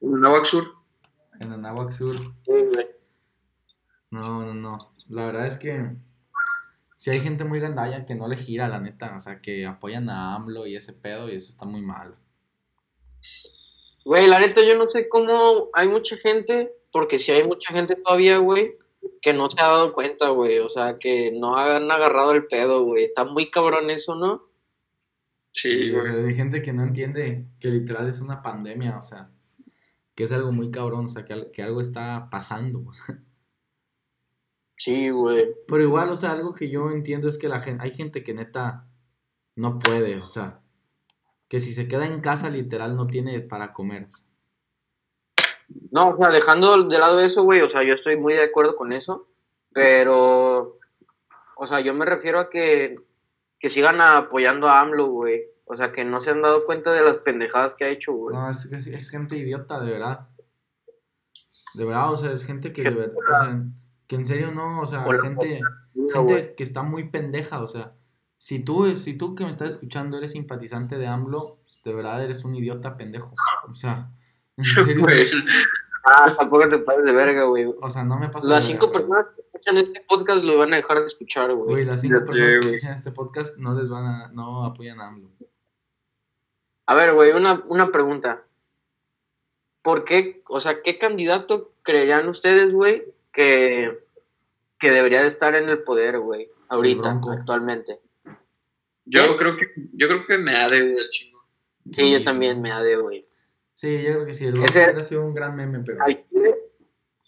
[0.00, 0.64] En Navac Sur.
[1.38, 2.16] En Anáhuac Sur.
[2.16, 2.88] Sí, güey.
[4.10, 4.78] No, no, no.
[5.08, 5.94] La verdad es que
[6.96, 9.14] si hay gente muy gandalla que no le gira, la neta.
[9.16, 12.16] O sea, que apoyan a AMLO y ese pedo y eso está muy mal.
[14.04, 17.96] Güey, la neta, yo no sé cómo hay mucha gente, porque si hay mucha gente
[17.96, 18.76] todavía, güey,
[19.20, 20.58] que no se ha dado cuenta, güey.
[20.58, 23.04] O sea, que no han agarrado el pedo, güey.
[23.04, 24.48] Está muy cabrón eso, ¿no?
[25.50, 26.12] Sí, o güey.
[26.12, 29.30] sea, hay gente que no entiende que literal es una pandemia, o sea,
[30.14, 32.84] que es algo muy cabrón, o sea, que, al- que algo está pasando.
[32.88, 33.22] o sea.
[34.76, 35.54] Sí, güey.
[35.68, 38.34] Pero igual, o sea, algo que yo entiendo es que la gente, hay gente que
[38.34, 38.88] neta
[39.54, 40.61] no puede, o sea,
[41.52, 44.08] que si se queda en casa literal no tiene para comer.
[45.90, 48.74] No, o sea, dejando de lado eso, güey, o sea, yo estoy muy de acuerdo
[48.74, 49.28] con eso,
[49.70, 50.78] pero,
[51.56, 52.96] o sea, yo me refiero a que,
[53.60, 55.42] que sigan apoyando a AMLO, güey.
[55.66, 58.34] O sea, que no se han dado cuenta de las pendejadas que ha hecho, güey.
[58.34, 60.28] No, es, es, es gente idiota, de verdad.
[61.74, 63.62] De verdad, o sea, es gente que de verdad, o sea,
[64.06, 65.60] que en serio no, o sea, Hola, gente,
[66.14, 67.92] gente que está muy pendeja, o sea,
[68.44, 72.44] si tú, si tú que me estás escuchando eres simpatizante de AMLO, de verdad eres
[72.44, 73.36] un idiota pendejo.
[73.70, 74.10] O sea,
[74.56, 75.00] en serio.
[75.00, 75.24] Güey,
[76.04, 77.72] Ah, tampoco te pases de verga, güey.
[77.80, 79.06] O sea, no me pasa Las cinco verga.
[79.06, 81.84] personas que escuchan este podcast lo van a dejar de escuchar, Güey, güey.
[81.84, 85.00] las cinco Ya sé, personas que escuchan este podcast no les van a, no apoyan
[85.00, 85.30] a AMLO.
[86.86, 88.42] A ver, güey, una, una pregunta.
[89.82, 94.04] ¿Por qué, o sea, qué candidato creerían ustedes, güey, que,
[94.80, 98.00] que debería de estar en el poder, güey, ahorita, actualmente?
[99.04, 101.44] Yo creo que, yo creo que me ha de, güey, el chingo.
[101.92, 103.26] Sí, yo también me adeo, güey.
[103.74, 104.46] Sí, yo creo que sí.
[104.46, 106.02] El Ese- hubiera sido un gran meme, pero.
[106.04, 106.54] Al Chile,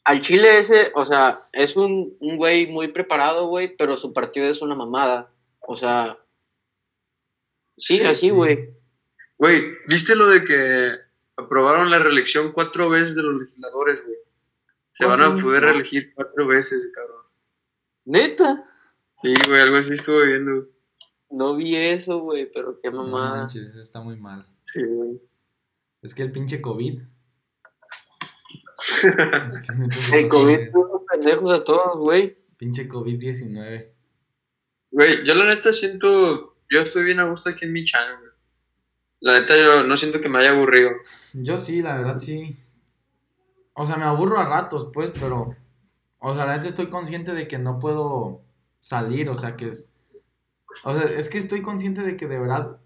[0.04, 4.46] al Chile ese, o sea, es un, un güey muy preparado, güey, pero su partido
[4.46, 5.32] es una mamada.
[5.60, 6.18] O sea,
[7.76, 8.30] sí, Sí, así, sí.
[8.30, 8.70] güey.
[9.38, 10.92] Güey, ¿viste lo de que
[11.36, 14.16] aprobaron la reelección cuatro veces de los legisladores, güey?
[14.92, 17.22] Se van ¿Cuatro a poder reelegir cuatro veces, cabrón.
[18.04, 18.64] Neta,
[19.22, 20.68] Sí, güey, algo así estuve viendo.
[21.34, 23.42] No vi eso, güey, pero qué No mamada.
[23.42, 24.46] manches, eso está muy mal.
[24.72, 25.20] Sí, güey.
[26.02, 27.00] Es que el pinche COVID.
[29.48, 32.36] es que se el COVID puso pendejos a todos, güey.
[32.56, 33.88] Pinche COVID-19.
[34.90, 38.30] Güey, yo la neta siento, yo estoy bien a gusto aquí en mi channel, güey.
[39.20, 40.90] La neta yo no siento que me haya aburrido.
[41.32, 42.56] Yo sí, la verdad sí.
[43.72, 45.56] O sea, me aburro a ratos, pues, pero.
[46.18, 48.42] O sea, la neta estoy consciente de que no puedo
[48.80, 49.90] salir, o sea, que es.
[50.82, 52.78] O sea, es que estoy consciente de que de verdad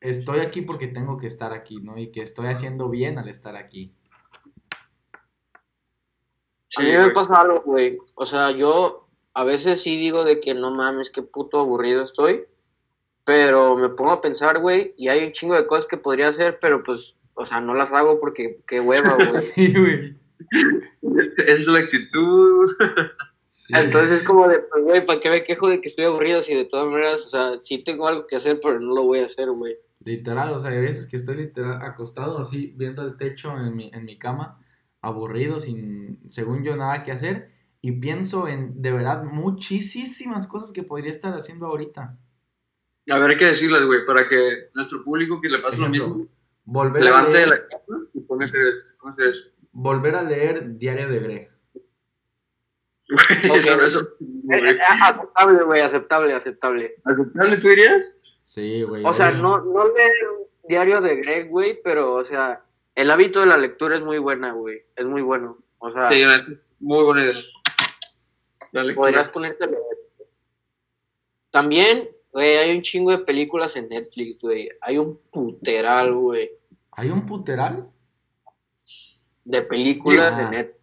[0.00, 1.98] estoy aquí porque tengo que estar aquí, ¿no?
[1.98, 3.94] Y que estoy haciendo bien al estar aquí.
[6.76, 7.98] a mí me pasa algo, güey.
[8.14, 12.44] O sea, yo a veces sí digo de que no mames, qué puto aburrido estoy.
[13.24, 16.58] Pero me pongo a pensar, güey, y hay un chingo de cosas que podría hacer,
[16.60, 19.42] pero pues, o sea, no las hago porque qué hueva, güey.
[19.54, 20.16] Sí, güey.
[21.36, 22.70] Esa es la actitud.
[23.68, 23.74] Sí.
[23.76, 26.54] Entonces es como de, pues, güey, ¿para qué me quejo de que estoy aburrido si
[26.54, 29.26] de todas maneras, o sea, sí tengo algo que hacer, pero no lo voy a
[29.26, 29.76] hacer, güey?
[30.02, 33.90] Literal, o sea, hay veces que estoy literal acostado así, viendo el techo en mi,
[33.92, 34.58] en mi cama,
[35.02, 37.50] aburrido, sin, según yo, nada que hacer,
[37.82, 42.18] y pienso en, de verdad, muchísimas cosas que podría estar haciendo ahorita.
[43.10, 46.26] A ver, hay que decirles, güey, para que nuestro público que le pase lo mismo,
[46.64, 48.58] Volver a, levante de la cama y póngase,
[48.98, 49.50] póngase eso.
[49.72, 51.57] volver a leer Diario de Greg.
[53.10, 53.56] Güey, Ok.
[53.56, 56.94] eso no es Eh, eh, aceptable, güey, aceptable, aceptable.
[57.04, 58.20] aceptable, ¿tú dirías?
[58.44, 59.02] Sí, güey.
[59.04, 62.62] O sea, no, no leer un diario de Greg, güey, pero, o sea,
[62.94, 64.82] el hábito de la lectura es muy buena, güey.
[64.96, 65.58] Es muy bueno.
[65.78, 66.22] O sea, Sí,
[66.80, 67.40] muy buena idea.
[68.72, 69.82] Dale, podrías ponerte a leer.
[71.50, 74.68] También, güey, hay un chingo de películas en Netflix, güey.
[74.82, 76.50] Hay un puteral, güey,
[76.92, 77.88] ¿Hay un puteral?
[79.44, 80.42] de películas Ah.
[80.42, 80.77] en Netflix.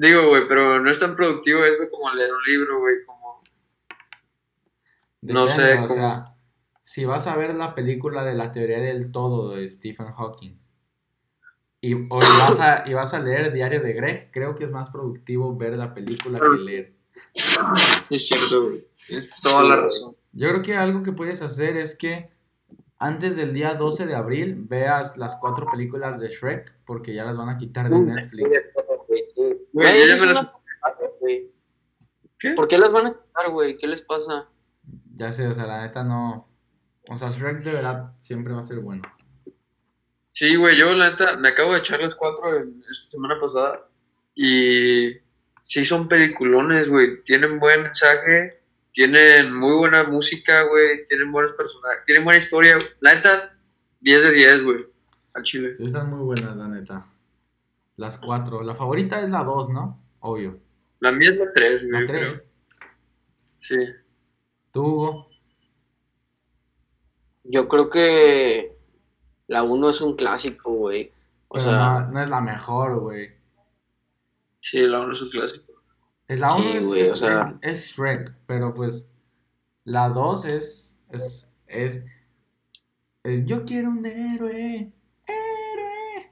[0.00, 3.42] Digo, güey, pero no es tan productivo eso como leer un libro, güey, como...
[5.22, 6.34] No sé O cómo- sea,
[6.84, 10.56] si vas a ver la película de la teoría del todo de Stephen Hawking
[11.80, 14.70] y, o y vas, a, y vas a leer Diario de Greg, creo que es
[14.70, 16.92] más productivo ver la película que leer.
[18.10, 18.86] Es cierto, güey.
[19.06, 20.14] Tienes toda la razón.
[20.32, 22.30] Yo creo que algo que puedes hacer es que
[22.98, 27.36] antes del día 12 de abril veas las cuatro películas de Shrek porque ya las
[27.36, 28.70] van a quitar de Netflix.
[29.82, 30.46] Güey, yo ya me las-.
[32.56, 33.76] ¿Por qué las van a quitar, güey?
[33.78, 34.48] ¿Qué les pasa?
[35.16, 36.48] Ya sé, o sea, la neta no...
[37.08, 39.02] O sea, Shrek de verdad siempre va a ser bueno.
[40.32, 43.88] Sí, güey, yo la neta me acabo de echar las cuatro en- esta semana pasada
[44.34, 45.14] y
[45.62, 47.22] sí son peliculones, güey.
[47.24, 48.60] Tienen buen mensaje,
[48.92, 52.76] tienen muy buena música, güey, tienen buenos personajes, tienen buena historia.
[52.76, 52.86] güey.
[53.00, 53.58] La neta,
[54.00, 54.86] 10 de 10, güey,
[55.34, 55.74] al chile.
[55.74, 57.04] Sí, están muy buenas, la neta.
[57.98, 58.62] Las cuatro.
[58.62, 60.00] La favorita es la dos, ¿no?
[60.20, 60.58] Obvio.
[61.00, 62.00] La mía es la 3, güey.
[62.02, 62.32] La creo.
[62.32, 62.46] tres.
[63.58, 63.76] Sí.
[64.72, 65.28] Tú, Hugo.
[67.44, 68.76] Yo creo que
[69.48, 71.12] la 1 es un clásico, güey.
[71.48, 73.30] O Pero sea, no, no es la mejor, güey.
[74.60, 75.72] Sí, la 1 es un clásico.
[76.28, 79.10] Es la Sí, uno es, güey, es, o sea- es- es Shrek, pero pues
[79.84, 82.04] la dos es, es, es,
[83.24, 84.92] es yo quiero un héroe,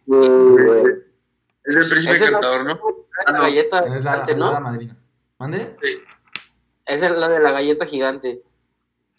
[0.07, 1.06] héroe.
[1.67, 2.81] Es el príncipe encantador, ¿no?
[3.27, 3.41] la no.
[3.43, 4.61] galleta Es la, gigante, la ¿no?
[4.61, 4.97] madrina.
[5.39, 5.77] ¿Mande?
[5.83, 5.89] Sí.
[6.87, 8.43] Esa es la de la galleta gigante.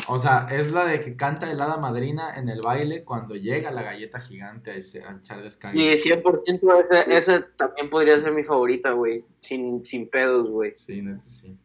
[0.10, 3.72] O sea, es la de que canta el hada madrina en el baile cuando llega
[3.72, 5.78] la galleta gigante a, ese, a echar descanso.
[5.78, 9.26] Y 100% esa, esa también podría ser mi favorita, güey.
[9.42, 10.72] Sin, sin pedos, güey.
[10.78, 11.58] Sí, neta, sí.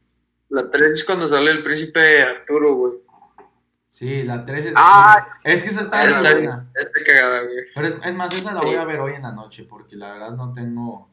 [0.49, 2.95] La 3 es cuando sale el príncipe Arturo, güey.
[3.92, 4.72] Sí, la 3 es...
[4.74, 6.70] Ah, es que esa está muy está- buena.
[6.74, 7.57] Está cagada, güey.
[7.74, 10.12] Pero es, es más, esa la voy a ver hoy en la noche porque la
[10.14, 11.11] verdad no tengo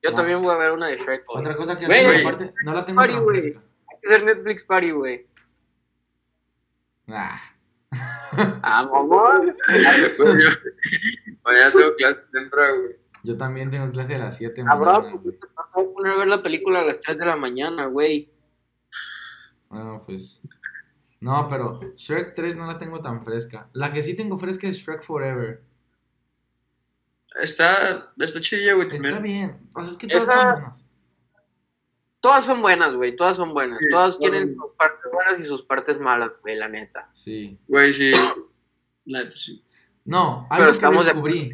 [0.00, 0.16] Yo No.
[0.16, 1.40] también voy a ver una de Shrek, güey.
[1.40, 2.22] otra cosa que Güey, hacer.
[2.22, 2.24] güey.
[2.24, 3.42] Aparte, no la tengo Party, tan güey.
[3.42, 3.60] fresca.
[3.90, 5.26] Hay que hacer Netflix Party, güey.
[7.08, 7.40] Ah.
[8.62, 9.48] Ah, mamón.
[9.48, 10.24] Yo-
[11.44, 12.96] Mañana tengo clase temprano, güey.
[13.24, 15.34] Yo también tengo clase a las 7 Cabrón, mañana, ¿por güey.
[15.34, 17.86] qué te vas a poner a ver la película a las 3 de la mañana,
[17.86, 18.32] güey?
[19.68, 20.40] Bueno, pues.
[21.20, 23.68] No, pero Shrek 3 no la tengo tan fresca.
[23.74, 25.62] La que sí tengo fresca es Shrek Forever.
[27.40, 29.68] Está, está chilla, güey, Está bien.
[29.72, 30.86] Pues es que todas están buenas.
[32.20, 33.78] Todas son buenas, güey, todas son buenas.
[33.78, 37.08] Sí, todas tienen son- sus partes buenas y sus partes malas, güey, la neta.
[37.12, 37.58] Sí.
[37.68, 38.12] Güey, sí.
[39.06, 39.64] La neta, sí.
[40.04, 41.52] No, Pero algo que estamos descubrí.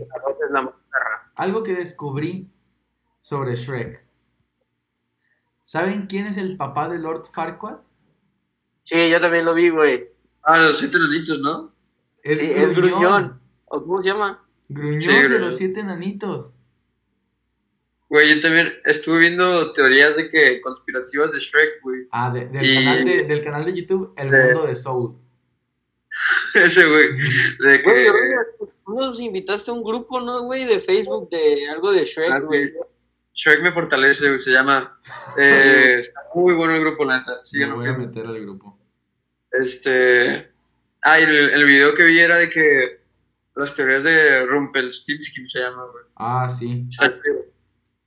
[1.35, 2.51] Algo que descubrí
[3.21, 4.05] sobre Shrek.
[5.65, 7.79] ¿Saben quién es el papá de Lord Farquaad?
[8.87, 10.09] Sí, yo también lo vi, güey.
[10.45, 11.75] Ah, los siete nanitos, ¿no?
[12.23, 13.41] Es sí, es Gruñón.
[13.67, 14.45] ¿O cómo se llama?
[14.69, 15.41] Gruñón Sí, de Gruñón.
[15.41, 16.53] los siete enanitos.
[18.09, 22.07] Güey, yo también estuve viendo teorías de que conspirativas de Shrek, güey.
[22.13, 25.17] Ah, de- del, Y- canal de, del canal de YouTube El De- Mundo de Soul.
[26.55, 27.09] Ese, güey.
[27.13, 28.09] De Güey, que.
[28.13, 28.47] Roger,
[28.87, 30.65] tú nos invitaste a un grupo, ¿no, güey?
[30.65, 32.69] De Facebook de algo de Ah, Shrek, güey.
[32.69, 32.75] sí.
[33.35, 35.01] Shrek me fortalece, güey, se llama.
[35.39, 37.33] Eh, está muy bueno el grupo, la neta.
[37.33, 37.77] Me Síganlo.
[37.77, 38.76] voy a meter al grupo.
[39.53, 40.51] Este.
[41.03, 43.01] Ah, el, el video que vi era de que.
[43.55, 46.05] Las teorías de Rumpelstiltskin se llama, güey.
[46.17, 46.87] Ah, sí.
[46.91, 47.19] Está.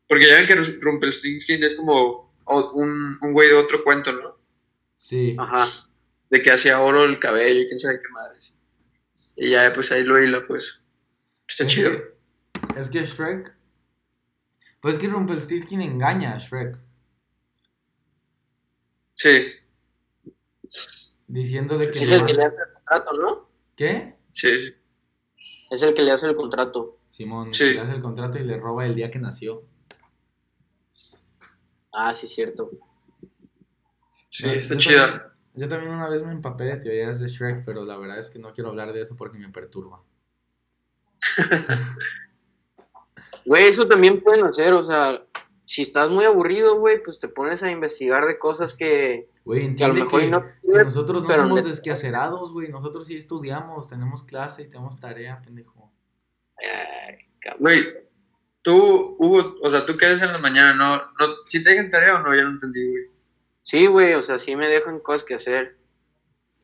[0.08, 4.38] Porque ya ven que Rumpelstiltskin es como un, un güey de otro cuento, ¿no?
[4.98, 5.36] Sí.
[5.40, 5.68] Ajá.
[6.30, 8.60] De que hacía oro el cabello y quién sabe qué madres.
[9.38, 10.82] Y ya, pues ahí lo hila, pues.
[11.48, 11.92] Está es chido.
[11.92, 13.52] Que, es que Shrek.
[14.82, 16.78] Pues es que Rumpelstiltskin engaña a Shrek.
[19.16, 19.48] Sí,
[21.30, 21.94] Diciéndole que.
[22.00, 23.50] Sí, es el que le hace el contrato, ¿no?
[23.76, 24.16] ¿Qué?
[24.32, 24.50] sí.
[25.72, 26.98] Es el que le hace el contrato.
[27.12, 27.74] Simón, Sí.
[27.74, 29.64] le hace el contrato y le roba el día que nació.
[31.94, 32.72] Ah, sí, cierto.
[34.30, 35.02] Sí, está yo chida.
[35.08, 38.30] también- Yo también una vez me empapé de teorías de Shrek, pero la verdad es
[38.30, 40.02] que no quiero hablar de eso porque me perturba.
[43.46, 45.24] Güey, eso también pueden hacer, o sea,
[45.66, 49.84] si estás muy aburrido, güey, pues te pones a investigar de cosas que, Güey, que
[49.84, 52.70] a lo entiende mejor que, no que nosotros no somos desquacerados, güey.
[52.70, 55.92] Nosotros sí estudiamos, tenemos clase y tenemos tarea, pendejo.
[56.56, 57.60] Ay, cabrón.
[57.60, 57.84] Güey,
[58.62, 60.98] tú, Hugo, o sea, tú qué haces en la mañana, ¿no?
[60.98, 62.36] no ¿Sí te dejan tarea o no?
[62.36, 63.06] Ya no entendí, güey.
[63.64, 65.78] Sí, güey, o sea, sí me dejan cosas que hacer.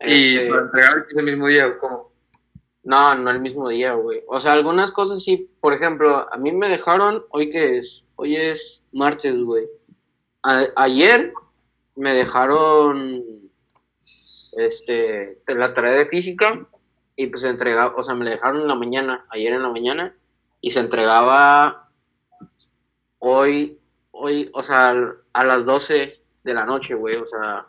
[0.02, 2.12] Y Este, para entregar ese mismo día, ¿o ¿cómo?
[2.84, 4.22] No, no el mismo día, güey.
[4.28, 5.50] O sea, algunas cosas sí.
[5.60, 9.66] Por ejemplo, a mí me dejaron, hoy que es, hoy es martes, güey.
[10.76, 11.34] Ayer
[11.96, 13.24] me dejaron,
[14.58, 16.68] este, la tarea de física
[17.16, 19.70] y pues se entregaba, o sea, me la dejaron en la mañana, ayer en la
[19.70, 20.16] mañana
[20.62, 21.90] y se entregaba
[23.20, 23.80] hoy,
[24.12, 24.96] hoy, o sea,
[25.34, 27.16] a las 12 de la noche, güey.
[27.16, 27.68] O sea,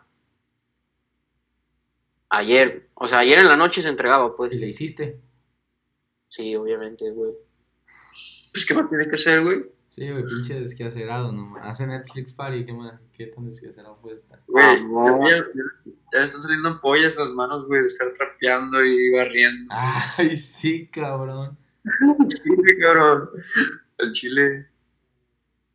[2.29, 4.53] ayer, o sea, ayer en la noche se entregaba, pues.
[4.53, 5.19] Y le hiciste.
[6.27, 7.33] Sí, obviamente, güey.
[8.51, 9.65] Pues, ¿qué más tiene que hacer, güey?
[9.97, 11.55] Sí, güey, pinche desquacerado, ¿no?
[11.57, 13.01] Hace Netflix Party, ¿qué, más?
[13.13, 14.39] ¿qué tan desquacerado puede estar?
[14.45, 15.27] Güey, Vamos.
[15.27, 19.73] ya, ya- ya están saliendo ampollas en las manos, güey, de estar trapeando y barriendo.
[19.75, 21.57] Ay, sí, cabrón.
[22.29, 23.27] Sí, cabrón.
[23.97, 24.67] El chile.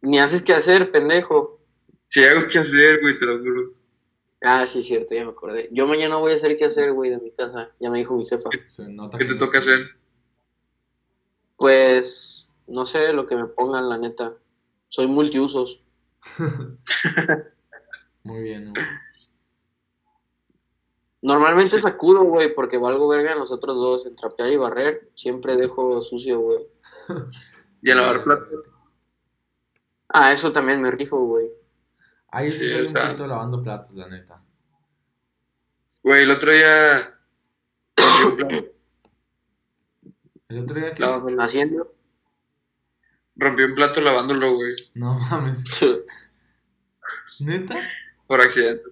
[0.03, 1.59] Ni haces que hacer, pendejo.
[2.07, 3.73] Si hay algo que hacer, güey, te lo juro.
[4.41, 5.69] Ah, sí, cierto, ya me acordé.
[5.73, 7.71] Yo mañana voy a hacer qué hacer, güey, de mi casa.
[7.81, 8.51] Ya me dijo mi jefa.
[8.67, 9.81] Se nota ¿Qué que te no toca hacer?
[11.57, 12.42] Pues,
[12.73, 14.33] no sé, lo que me pongan, la neta.
[14.89, 15.83] Soy multiusos.
[18.25, 18.85] Muy bien, güey.
[21.23, 24.07] Normalmente sacudo, güey, porque valgo verga en los otros dos.
[24.07, 26.59] En trapear y barrer, siempre dejo sucio, güey.
[27.85, 28.65] Y a lavar platos.
[30.09, 31.49] Ah, eso también me rifo, güey.
[32.29, 34.41] Ahí sí, soy o sea- un pito lavando platos, la neta.
[36.05, 37.19] Güey, el otro día.
[40.49, 41.05] El otro día que...
[41.41, 41.93] Haciendo.
[43.37, 45.65] Rompí un plato lavándolo, güey, No mames.
[47.41, 47.77] ¿Neta?
[48.27, 48.83] por accidente.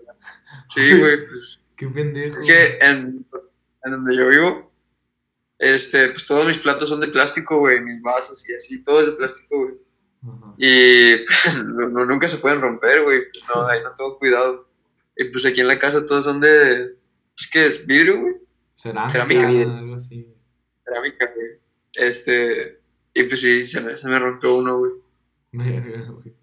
[0.67, 1.67] Sí, güey, pues.
[1.77, 2.41] Qué pendejo.
[2.41, 3.27] Es que en,
[3.85, 4.73] en donde yo vivo,
[5.59, 9.07] este, pues todos mis platos son de plástico, güey, mis vasos y así, todo es
[9.07, 9.75] de plástico, güey.
[10.59, 13.21] Y pues, no- no- nunca se pueden romper, güey.
[13.23, 14.69] Pues, no, ahí no tengo cuidado.
[15.17, 16.97] Y pues aquí en la casa todos son de.
[17.35, 18.35] Pues que es vidrio, güey.
[18.75, 19.79] Cerámica, Cerámica.
[19.79, 20.27] algo así.
[20.85, 21.49] Cerámica, güey.
[21.95, 22.80] Este.
[23.21, 24.93] Y pues sí, se me, se me rompió uno, güey.
[25.53, 26.35] Verga, güey.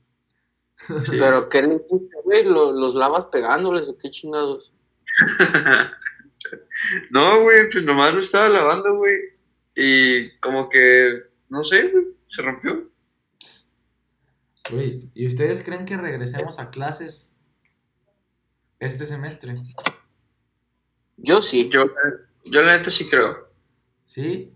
[1.06, 1.18] Sí.
[1.18, 1.82] Pero, ¿qué le
[2.24, 2.44] güey?
[2.44, 4.74] ¿Lo- ¿Los lavas pegándoles o qué chingados?
[7.10, 9.16] no, güey, pues nomás lo estaba lavando, güey.
[9.76, 11.24] Y como que.
[11.50, 12.06] No sé, güey.
[12.28, 12.90] Se rompió.
[14.70, 17.36] Güey, ¿y ustedes creen que regresemos a clases
[18.80, 19.56] este semestre?
[21.18, 21.70] Yo sí.
[21.70, 21.86] Yo,
[22.46, 23.50] yo la neta sí creo.
[24.06, 24.54] ¿Sí?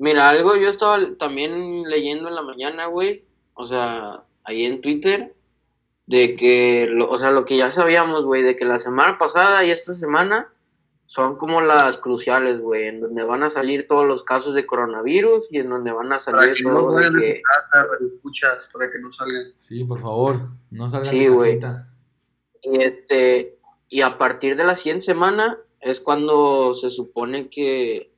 [0.00, 3.24] Mira, algo yo estaba también leyendo en la mañana, güey,
[3.54, 5.34] o sea, ahí en Twitter,
[6.06, 9.62] de que, lo- o sea, lo que ya sabíamos, güey, de que la semana pasada
[9.64, 10.48] y esta semana
[11.04, 15.48] son como las cruciales, güey, en donde van a salir todos los casos de coronavirus
[15.52, 17.34] y en donde van a Para salir que no todo de vayan de que...
[17.34, 19.52] tu casa, escuchas, para que no salgan.
[19.58, 20.36] Sí, por favor,
[20.70, 21.60] no salgan Sí, de güey.
[22.62, 28.09] Y, este, y a partir de la siguiente semana es cuando se supone que,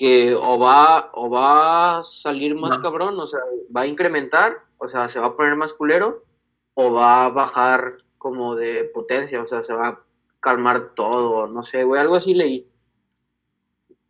[0.00, 2.80] que o va, o va a salir más No.
[2.80, 3.40] cabrón, o sea,
[3.76, 6.24] va a incrementar, o sea, se va a poner más culero,
[6.72, 10.00] o va a bajar como de potencia, o sea, se va a
[10.40, 12.66] calmar todo, no sé, güey, algo así leí.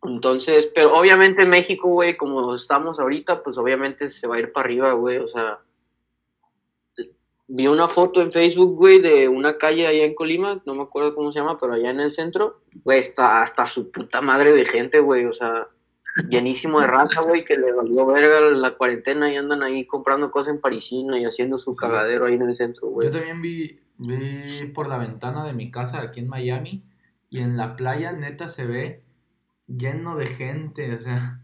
[0.03, 4.53] Entonces, pero obviamente en México, güey, como estamos ahorita, pues obviamente se va a ir
[4.53, 5.59] para arriba, güey, o sea,
[7.49, 11.13] vi una foto en Facebook, güey, de una calle allá en Colima, no me acuerdo
[11.13, 14.65] cómo se llama, pero allá en el centro, güey, está hasta su puta madre de
[14.65, 15.67] gente, güey, o sea,
[16.29, 20.55] llenísimo de raza, güey, que le valió verga la cuarentena y andan ahí comprando cosas
[20.55, 21.79] en Parisina y haciendo su Sí.
[21.79, 23.07] cagadero ahí en el centro, güey.
[23.07, 26.83] Yo también vi, vi por la ventana de mi casa aquí en Miami
[27.29, 29.03] y en la playa neta se ve
[29.67, 31.39] lleno de gente, o sea,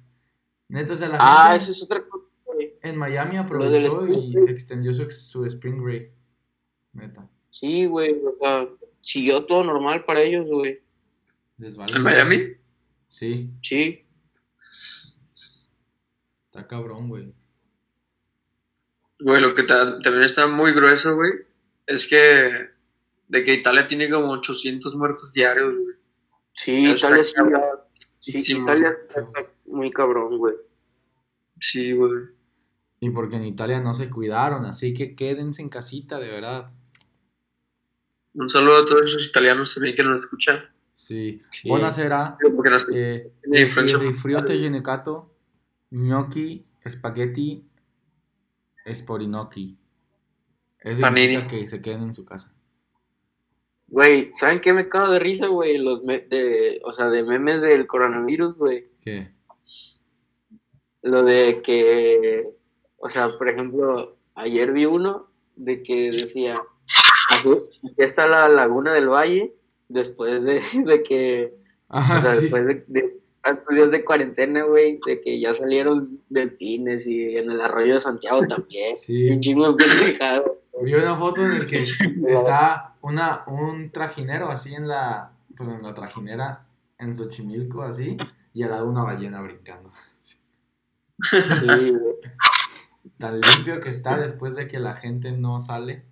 [0.67, 2.73] neta, o sea, la Ah, gente eso es otra cosa, güey.
[2.81, 6.11] en Miami aprovechó y extendió su, su spring break,
[6.93, 8.67] neta, Sí, güey, o sea,
[9.01, 10.79] siguió todo normal para ellos, güey.
[11.59, 12.01] ¿En.
[12.03, 12.53] Miami?
[13.07, 14.03] Sí, Sí.
[16.67, 17.33] Está cabrón, güey.
[19.19, 21.31] Güey, lo que ta- también está muy grueso, güey,
[21.87, 22.69] es que
[23.29, 25.95] de que Italia tiene como 800 muertos diarios, güey.
[26.53, 27.61] Sí, Está Italia sí, cabrón.
[28.19, 29.27] sí, Sí, Italia está
[29.65, 30.55] muy cabrón, güey.
[31.59, 32.23] Sí, güey.
[32.99, 36.71] Y porque en Italia no se cuidaron, así que quédense en casita, de verdad.
[38.33, 40.59] Un saludo a todos esos italianos también que nos escuchan.
[40.95, 41.41] Sí.
[41.51, 41.69] Sí.
[41.69, 42.37] Buonasera.
[42.55, 43.31] Porque nos Eh,
[43.99, 45.35] rifriote genecato,
[45.91, 47.63] gnocchi, spaghetti,
[48.93, 49.77] sporinocchi.
[50.79, 52.53] Eso significa que se queden en su casa.
[53.87, 55.77] Güey, ¿saben qué me cago de risa, güey?
[55.77, 58.87] Los me- de, o sea, de memes del coronavirus, güey.
[59.01, 59.31] ¿Qué?
[61.01, 62.49] Lo de que,
[62.97, 66.55] o sea, por ejemplo, ayer vi uno de que decía,
[67.31, 67.49] aquí
[67.97, 69.53] está la laguna del valle,
[69.87, 71.53] después de, de que,
[71.89, 72.41] Ah, o sea, sí.
[72.41, 77.49] después de, de tantos días de cuarentena, güey, de que ya salieron delfines y en
[77.51, 78.97] el arroyo de Santiago también.
[78.97, 79.29] Sí.
[79.29, 80.61] Un chingo de pendejado.
[80.83, 81.77] Vi una foto en el que
[82.27, 86.67] está una, un trajinero así en la, pues en la trajinera
[86.99, 88.17] en Xochimilco así,
[88.53, 89.91] y al lado una ballena brincando.
[91.21, 92.15] Sí, güey.
[93.17, 96.03] Tan limpio que está después de que la gente no sale.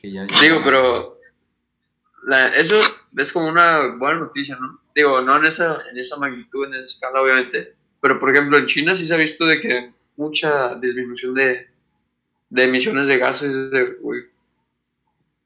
[0.00, 1.18] Que ya Digo, pero
[2.26, 2.76] la- eso
[3.16, 4.80] es como una buena noticia, ¿no?
[4.94, 7.74] Digo, no en esa, en esa magnitud, en esa escala, obviamente.
[8.00, 11.68] Pero, por ejemplo, en China sí se ha visto de que mucha disminución de,
[12.50, 13.96] de emisiones de gases de.
[14.02, 14.12] O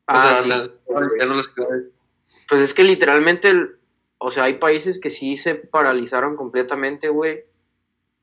[0.07, 0.71] Ah, sea, sí.
[0.87, 1.93] o sea, ya no las ciudades.
[2.49, 3.53] Pues es que literalmente,
[4.17, 7.45] o sea, hay países que sí se paralizaron completamente, güey,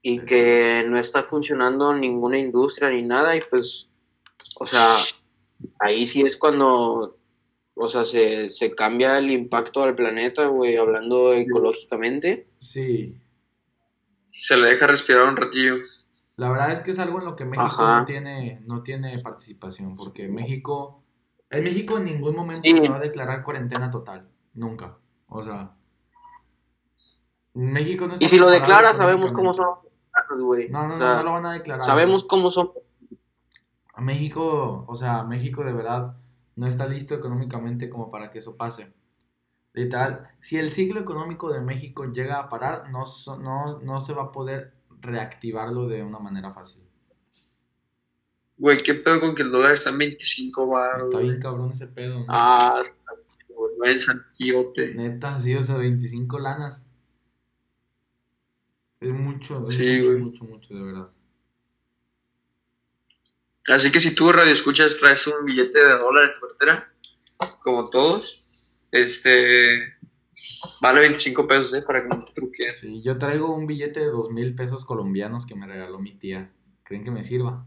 [0.01, 3.87] y que no está funcionando ninguna industria ni nada, y pues,
[4.57, 4.95] o sea,
[5.79, 7.14] ahí sí es cuando,
[7.76, 12.47] o sea, se, se cambia el impacto al planeta, güey, hablando ecológicamente.
[12.57, 13.21] Sí.
[14.32, 15.76] Se le deja respirar un ratillo.
[16.38, 17.99] La verdad es que es algo en lo que México Ajá.
[18.01, 21.03] no tiene, no tiene participación, porque México,
[21.49, 22.78] en México en ningún momento Sí.
[22.78, 24.97] se va a declarar cuarentena total, nunca.
[25.28, 25.76] O sea,
[27.53, 29.67] México no está Y si lo declara, sabemos cómo son
[30.39, 30.69] güey.
[30.69, 31.86] No, no, O no, sea, no lo van a declarar.
[31.86, 32.71] Sabemos cómo son.
[33.93, 36.15] A México, o sea, México de verdad
[36.55, 38.93] no está listo económicamente como para que eso pase.
[39.73, 43.03] Literal, si el ciclo económico de México llega a parar, no,
[43.39, 46.83] no, no se va a poder reactivarlo de una manera fácil.
[48.57, 51.03] Güey, ¿qué pedo con que el dólar está en 25 baros?
[51.03, 52.19] Está bien cabrón ese pedo.
[52.19, 52.25] ¿no?
[52.29, 52.81] Ah,
[53.77, 54.93] güey, en San Quijote.
[54.95, 56.85] Neta, sí, o sea, 25 lanas.
[58.99, 60.17] Es mucho, es Sí, mucho, güey.
[60.17, 61.09] mucho, mucho, de verdad.
[63.68, 66.93] Así que si tú, radio escuchas, traes un billete de dólar en tu cartera,
[67.63, 69.95] como todos, este,
[70.82, 71.82] vale 25 pesos, ¿eh?
[71.82, 72.80] Para que no te truques.
[72.80, 76.51] Sí, yo traigo un billete de dos mil pesos colombianos que me regaló mi tía.
[76.84, 77.66] ¿Creen que me sirva?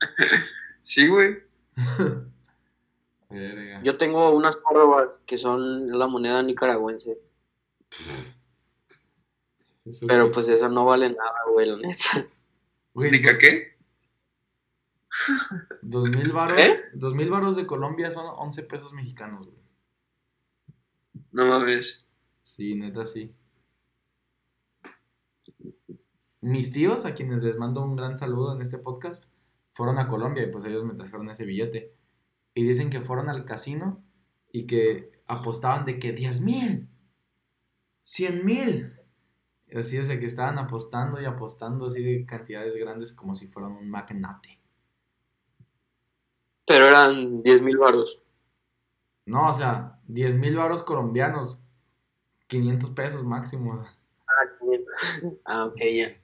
[0.82, 1.36] Sí, güey.
[3.82, 7.18] Yo tengo unas córdobas que son la moneda nicaragüense.
[10.06, 12.26] Pero pues esa no vale nada, güey, la neta.
[12.94, 13.71] Güey, ¿Nica qué?
[15.82, 16.80] Dos mil varos, ¿Eh?
[16.94, 19.62] dos mil varos de Colombia son 11 pesos mexicanos, güey.
[21.32, 22.04] No mames.
[22.42, 23.34] Sí, neta, sí.
[26.40, 29.26] Mis tíos, a quienes les mando un gran saludo en este podcast,
[29.72, 31.94] fueron a Colombia y pues ellos me trajeron ese billete.
[32.54, 34.04] Y dicen que fueron al casino
[34.50, 36.88] y que apostaban de que 10 mil,
[38.04, 38.92] 100 mil.
[39.74, 43.72] Así, o sea, que estaban apostando y apostando así de cantidades grandes como si fueran
[43.72, 44.61] un magnate.
[46.66, 48.22] Pero eran 10 mil varos.
[49.26, 51.64] No, o sea, 10 mil varos colombianos,
[52.48, 53.72] 500 pesos máximo.
[53.72, 53.96] o sea.
[54.26, 54.94] Ah, 500.
[55.44, 56.16] Ah, ok, ya.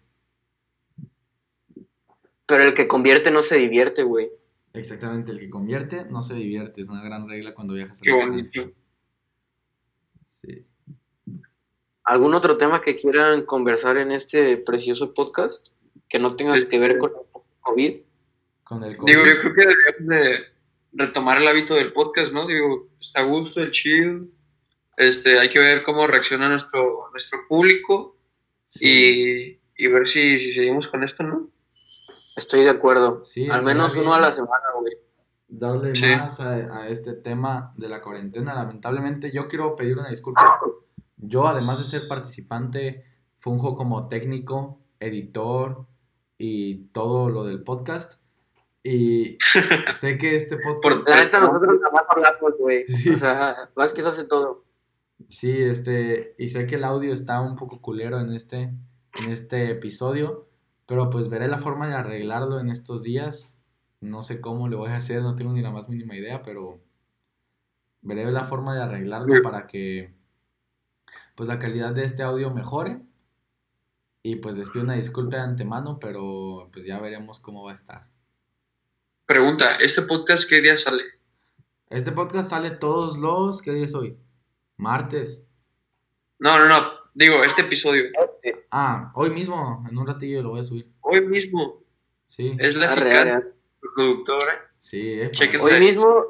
[2.47, 4.31] Pero el que convierte no se divierte, güey.
[4.73, 6.81] Exactamente, el que convierte no se divierte.
[6.81, 8.47] Es una gran regla cuando viajas al Qué bonito.
[8.47, 8.75] extranjero.
[10.43, 10.67] Sí.
[12.05, 15.69] ¿Algún otro tema que quieran conversar en este precioso podcast
[16.09, 18.01] que no tenga que ver con el COVID?
[18.69, 20.39] Con el Digo, yo creo que deberíamos de
[20.93, 22.47] retomar el hábito del podcast, ¿no?
[22.47, 24.31] Digo, está a gusto, el chill.
[24.97, 28.17] Este, hay que ver cómo reacciona nuestro, nuestro público
[28.67, 29.59] Sí.
[29.77, 31.49] y, y ver si, si seguimos con esto, ¿no?
[32.37, 33.25] Estoy de acuerdo.
[33.25, 34.93] Sí, Al menos uno a la semana, güey.
[35.49, 36.07] darle Sí.
[36.07, 36.53] más a,
[36.83, 38.55] a este tema de la cuarentena.
[38.55, 40.61] Lamentablemente, yo quiero pedir una disculpa.
[41.17, 43.05] Yo, además de ser participante,
[43.39, 45.87] funjo como técnico, editor
[46.37, 48.21] y todo lo del podcast.
[48.83, 49.39] Y
[49.93, 50.83] sé que este podcast.
[50.83, 52.85] Por- La neta, nosotros nada más hablamos, güey.
[53.15, 54.65] O sea, Vázquez hace todo.
[55.29, 59.71] Sí, este, y sé que el audio está un poco culero en este, en este
[59.73, 60.49] episodio,
[60.87, 63.59] pero pues veré la forma de arreglarlo en estos días.
[64.01, 66.81] No sé cómo lo voy a hacer, no tengo ni la más mínima idea, pero
[68.01, 70.15] veré la forma de arreglarlo para que
[71.35, 73.01] pues la calidad de este audio mejore.
[74.23, 77.75] Y pues les pido una disculpa de antemano, pero pues ya veremos cómo va a
[77.75, 78.07] estar.
[79.33, 81.03] Pregunta, ¿este podcast qué día sale?
[81.91, 84.17] Este podcast sale todos los, ¿qué día es hoy?
[84.79, 85.45] Martes.
[86.39, 86.93] No, no, no.
[87.13, 88.05] Digo, este episodio.
[88.71, 90.89] Ah, hoy mismo, en un ratillo lo voy a subir.
[91.03, 91.83] Hoy mismo.
[92.25, 92.57] Sí.
[92.59, 93.53] Es la eficaz arre.
[93.95, 94.71] productora.
[94.79, 95.61] Sí, eh, Chequen.
[95.61, 96.25] para- Hoy mismo,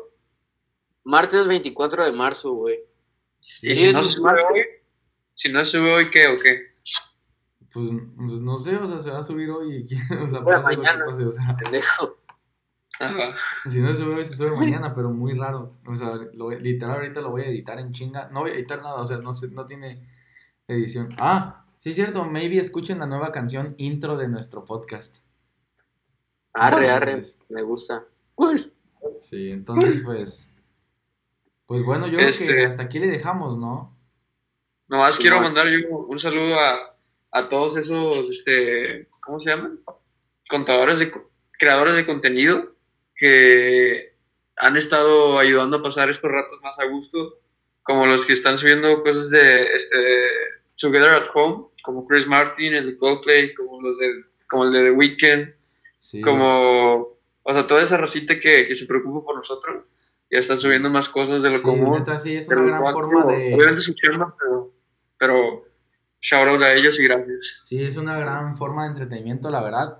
[1.04, 2.80] martes 24 de marzo, güey.
[3.38, 4.44] sí, Y si no es se sube martes.
[4.52, 4.62] hoy,
[5.34, 6.66] si no se sube hoy, ¿qué o qué?
[7.72, 9.94] pues, pues no sé, o sea, se va a subir hoy y
[10.24, 11.04] o sea, Bueno, pase lo que mañana.
[11.06, 12.18] pase, o sea, Pendejo.
[13.00, 13.34] Ah,
[13.66, 16.96] si no se sube hoy, se sube mañana, pero muy raro, o sea, lo literal
[16.96, 19.32] ahorita lo voy a editar en chinga, no voy a editar nada, o sea, no,
[19.32, 20.08] sé, no tiene
[20.66, 21.14] edición.
[21.18, 25.18] Ah, sí es cierto, maybe escuchen la nueva canción intro de nuestro podcast.
[26.54, 27.12] Arre, arre.
[27.12, 28.04] Entonces, Me gusta.
[28.34, 28.72] Uy.
[29.22, 30.52] Sí, entonces pues,
[31.66, 33.96] pues bueno, yo creo que Este- hasta aquí le dejamos, ¿no?
[34.88, 36.96] Nomás Sí, quiero mandar yo un saludo a,
[37.32, 39.78] a todos esos, este, ¿cómo se llaman?
[40.48, 41.12] Contadores de,
[41.52, 42.74] creadores de contenido
[43.18, 44.14] que
[44.56, 47.40] han estado ayudando a pasar estos ratos más a gusto,
[47.82, 49.96] como los que están subiendo cosas de, este,
[50.76, 54.08] Together at Home, como Chris Martin, el de Coldplay, como los de,
[54.48, 55.54] como el de The Weeknd,
[56.00, 56.20] Sí.
[56.20, 59.84] como, o sea, toda esa racita que, que se preocupa por nosotros,
[60.30, 61.90] ya están subiendo más cosas de lo Sí, común.
[61.98, 63.54] neta, sí, es una gran cual, forma de...
[63.54, 64.72] Obviamente su chamba, pero,
[65.18, 65.64] pero
[66.20, 67.62] shout out a ellos y gracias.
[67.64, 69.98] Sí, es una gran forma de entretenimiento, la verdad.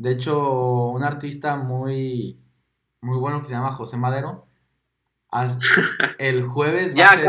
[0.00, 2.38] De hecho, un artista muy,
[3.02, 4.46] muy bueno que se llama José Madero,
[6.18, 7.24] el jueves va Ya, a ser.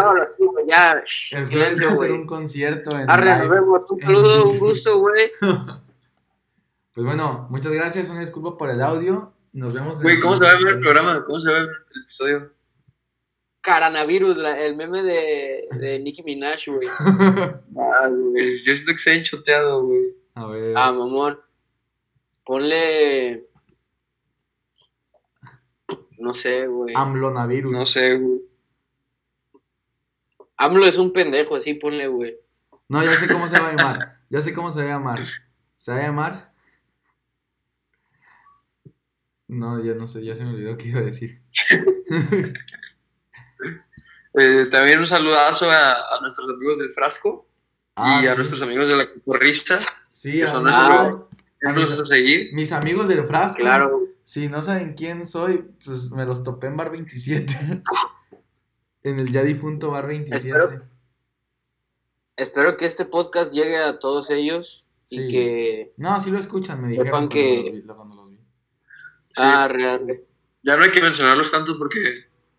[0.68, 1.04] Ya.
[1.38, 2.12] el jueves va a güey.
[2.12, 3.82] un concierto en Arre, nos vemos.
[3.90, 5.32] Un saludo, un gusto, güey.
[6.94, 9.32] Pues bueno, muchas gracias, una disculpa por el audio.
[9.54, 11.24] Nos vemos en Güey, el ¿cómo se va a ver el programa?
[11.26, 12.52] ¿Cómo se va a ver el episodio?
[13.62, 16.88] Caranavirus, la- el meme de, de Nicki Minaj, güey.
[17.80, 20.02] Ah, güey, yo siento que se ha enchoteado, güey.
[20.36, 20.74] A ver.
[20.78, 21.40] Ah, mamón.
[22.46, 23.48] Ponle.
[26.18, 26.94] No sé, güey.
[26.96, 27.72] Amlonavirus.
[27.72, 28.42] No sé, güey.
[30.58, 32.38] AMLO es un pendejo, así ponle, güey.
[32.88, 34.20] No, ya sé cómo se va a llamar.
[34.30, 35.20] Ya sé cómo se va a llamar.
[35.78, 36.52] ¿Se va a llamar?
[39.48, 41.42] No, ya no sé, ya se me olvidó qué iba a decir.
[44.34, 47.50] Eh, también un saludazo a, a nuestros amigos del Frasco
[47.98, 49.80] Ah, y a nuestros amigos de la Cocorrista.
[50.10, 51.24] Sí, que a son nuestros-
[51.64, 52.54] a mis, Vamos a seguir.
[52.54, 53.58] mis amigos del frasco.
[53.62, 54.00] Claro.
[54.24, 57.54] Si no saben quién soy, pues me los topé en Bar 27.
[59.04, 60.48] en el ya difunto Bar 27.
[60.50, 60.84] Espero-
[62.38, 65.28] Espero que este podcast llegue a todos ellos y Sí.
[65.28, 65.94] que.
[65.98, 68.38] No, sí lo escuchan, me dijeron cuando, que- los vi, cuando los vi.
[68.38, 69.34] Sí.
[69.38, 70.22] Ah, real.
[70.64, 72.00] Ya no hay que mencionarlos tanto porque,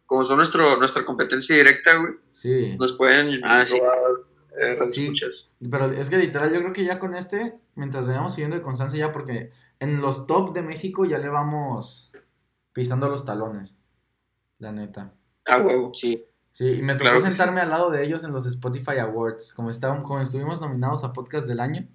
[0.06, 2.76] como son nuestro, nuestra competencia directa, güey, Sí.
[2.78, 3.80] nos pueden Ah, sí.
[4.58, 5.02] Eh, Sí.
[5.04, 5.50] escuchas.
[5.70, 8.98] Pero es que literal, yo creo que ya con este, mientras vayamos subiendo de constancia
[8.98, 9.50] ya, porque
[9.80, 12.12] en los top de México ya le vamos
[12.72, 13.76] pisando los talones.
[14.58, 15.12] La neta.
[15.46, 15.92] Ah, huevo.
[15.94, 16.24] Sí.
[16.52, 17.26] Sí, y me tocó Claro sí.
[17.28, 19.54] sentarme al lado de ellos en los Spotify Awards.
[19.54, 21.88] Como, estaban, como estuvimos nominados a Podcast del Año,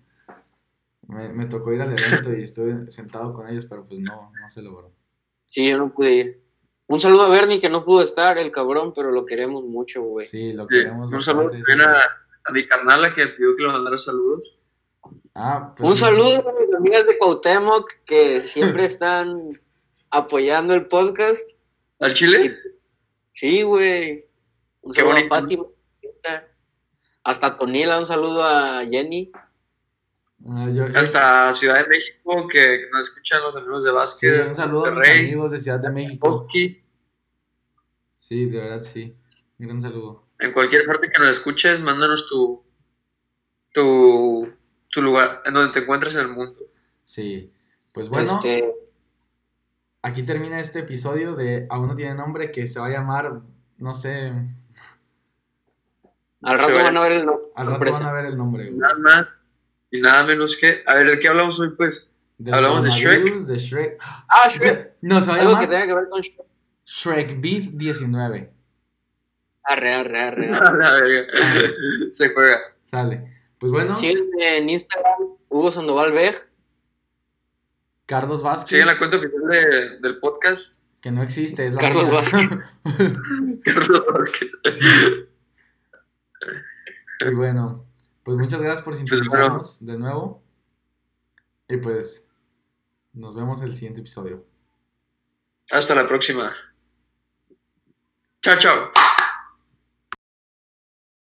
[1.08, 4.50] me, me tocó ir al evento y estuve sentado con ellos, pero pues no, no
[4.50, 4.92] se logró.
[5.46, 6.44] Sí, yo no pude ir.
[6.88, 10.26] Un saludo a Bernie que no pudo estar, el cabrón, pero lo queremos mucho, güey.
[10.26, 11.62] Sí, lo Sí, queremos un saludo sí.
[11.86, 12.02] a,
[12.48, 14.58] a mi carnala que pidió que le mandara saludos.
[15.36, 16.02] Ah, pues Un sí.
[16.02, 19.60] saludo a mis amigas de Cuauhtémoc que siempre están
[20.10, 21.50] apoyando el podcast.
[22.00, 22.58] ¿Al Chile?
[23.32, 24.26] Sí, güey.
[24.82, 25.34] Un Qué saludo bonito.
[25.36, 25.64] a Fátima.
[27.24, 29.32] Hasta Tonila, un saludo a Jenny.
[30.48, 34.40] Ah, yo- yo- Hasta Ciudad de México, que nos escuchan los amigos de sí, básquet.
[34.42, 36.48] un saludo a mis amigos de Ciudad de México.
[38.18, 39.14] Sí, de verdad, sí.
[39.60, 40.27] Un gran saludo.
[40.40, 42.64] En cualquier parte que nos escuches, mándanos tu,
[43.74, 44.54] tu,
[44.90, 46.60] tu lugar, en donde te encuentres en el mundo.
[47.06, 47.52] Sí.
[47.94, 48.72] Pues bueno, Este,
[50.02, 53.42] aquí termina este episodio de Aún no tiene nombre que se va a llamar,
[53.78, 54.32] no sé,
[56.44, 57.46] al rato van a ver el nombre.
[57.56, 58.66] al rato van a ver el nombre.
[58.66, 58.78] güey.
[58.78, 59.28] Nada más
[59.90, 60.84] y nada menos que.
[60.86, 62.12] A ver, ¿de qué hablamos hoy, pues?
[62.38, 63.06] Del Hablamos de Shrek.
[63.22, 63.98] coronavirus, de Shrek.
[64.28, 64.92] Ah, O sea, Shrek.
[65.02, 66.46] No, se va a Algo que tenga que ver con Shrek.
[66.86, 68.54] Shrek Beat 19.
[69.68, 70.20] Arre, arre,
[70.54, 72.12] arre.
[72.12, 72.58] Se juega.
[72.86, 73.36] Sale.
[73.60, 76.38] Pues bueno, Sígueme en Instagram, Hugo Sandoval Bej.
[78.06, 78.70] Carlos Vázquez.
[78.70, 80.84] Sigue la cuenta oficial de- del podcast.
[81.02, 82.14] Que no existe, es la Carlos mía.
[82.14, 82.50] Vázquez.
[83.64, 84.52] Carlos Vázquez.
[84.66, 85.28] Sí.
[87.30, 87.86] Y bueno,
[88.24, 89.08] pues muchas gracias por bueno.
[89.08, 90.44] sintonizarnos de nuevo.
[91.68, 92.30] Y pues
[93.14, 94.46] nos vemos en el siguiente episodio.
[95.72, 96.56] Hasta la próxima.
[98.42, 98.92] Chao, chao.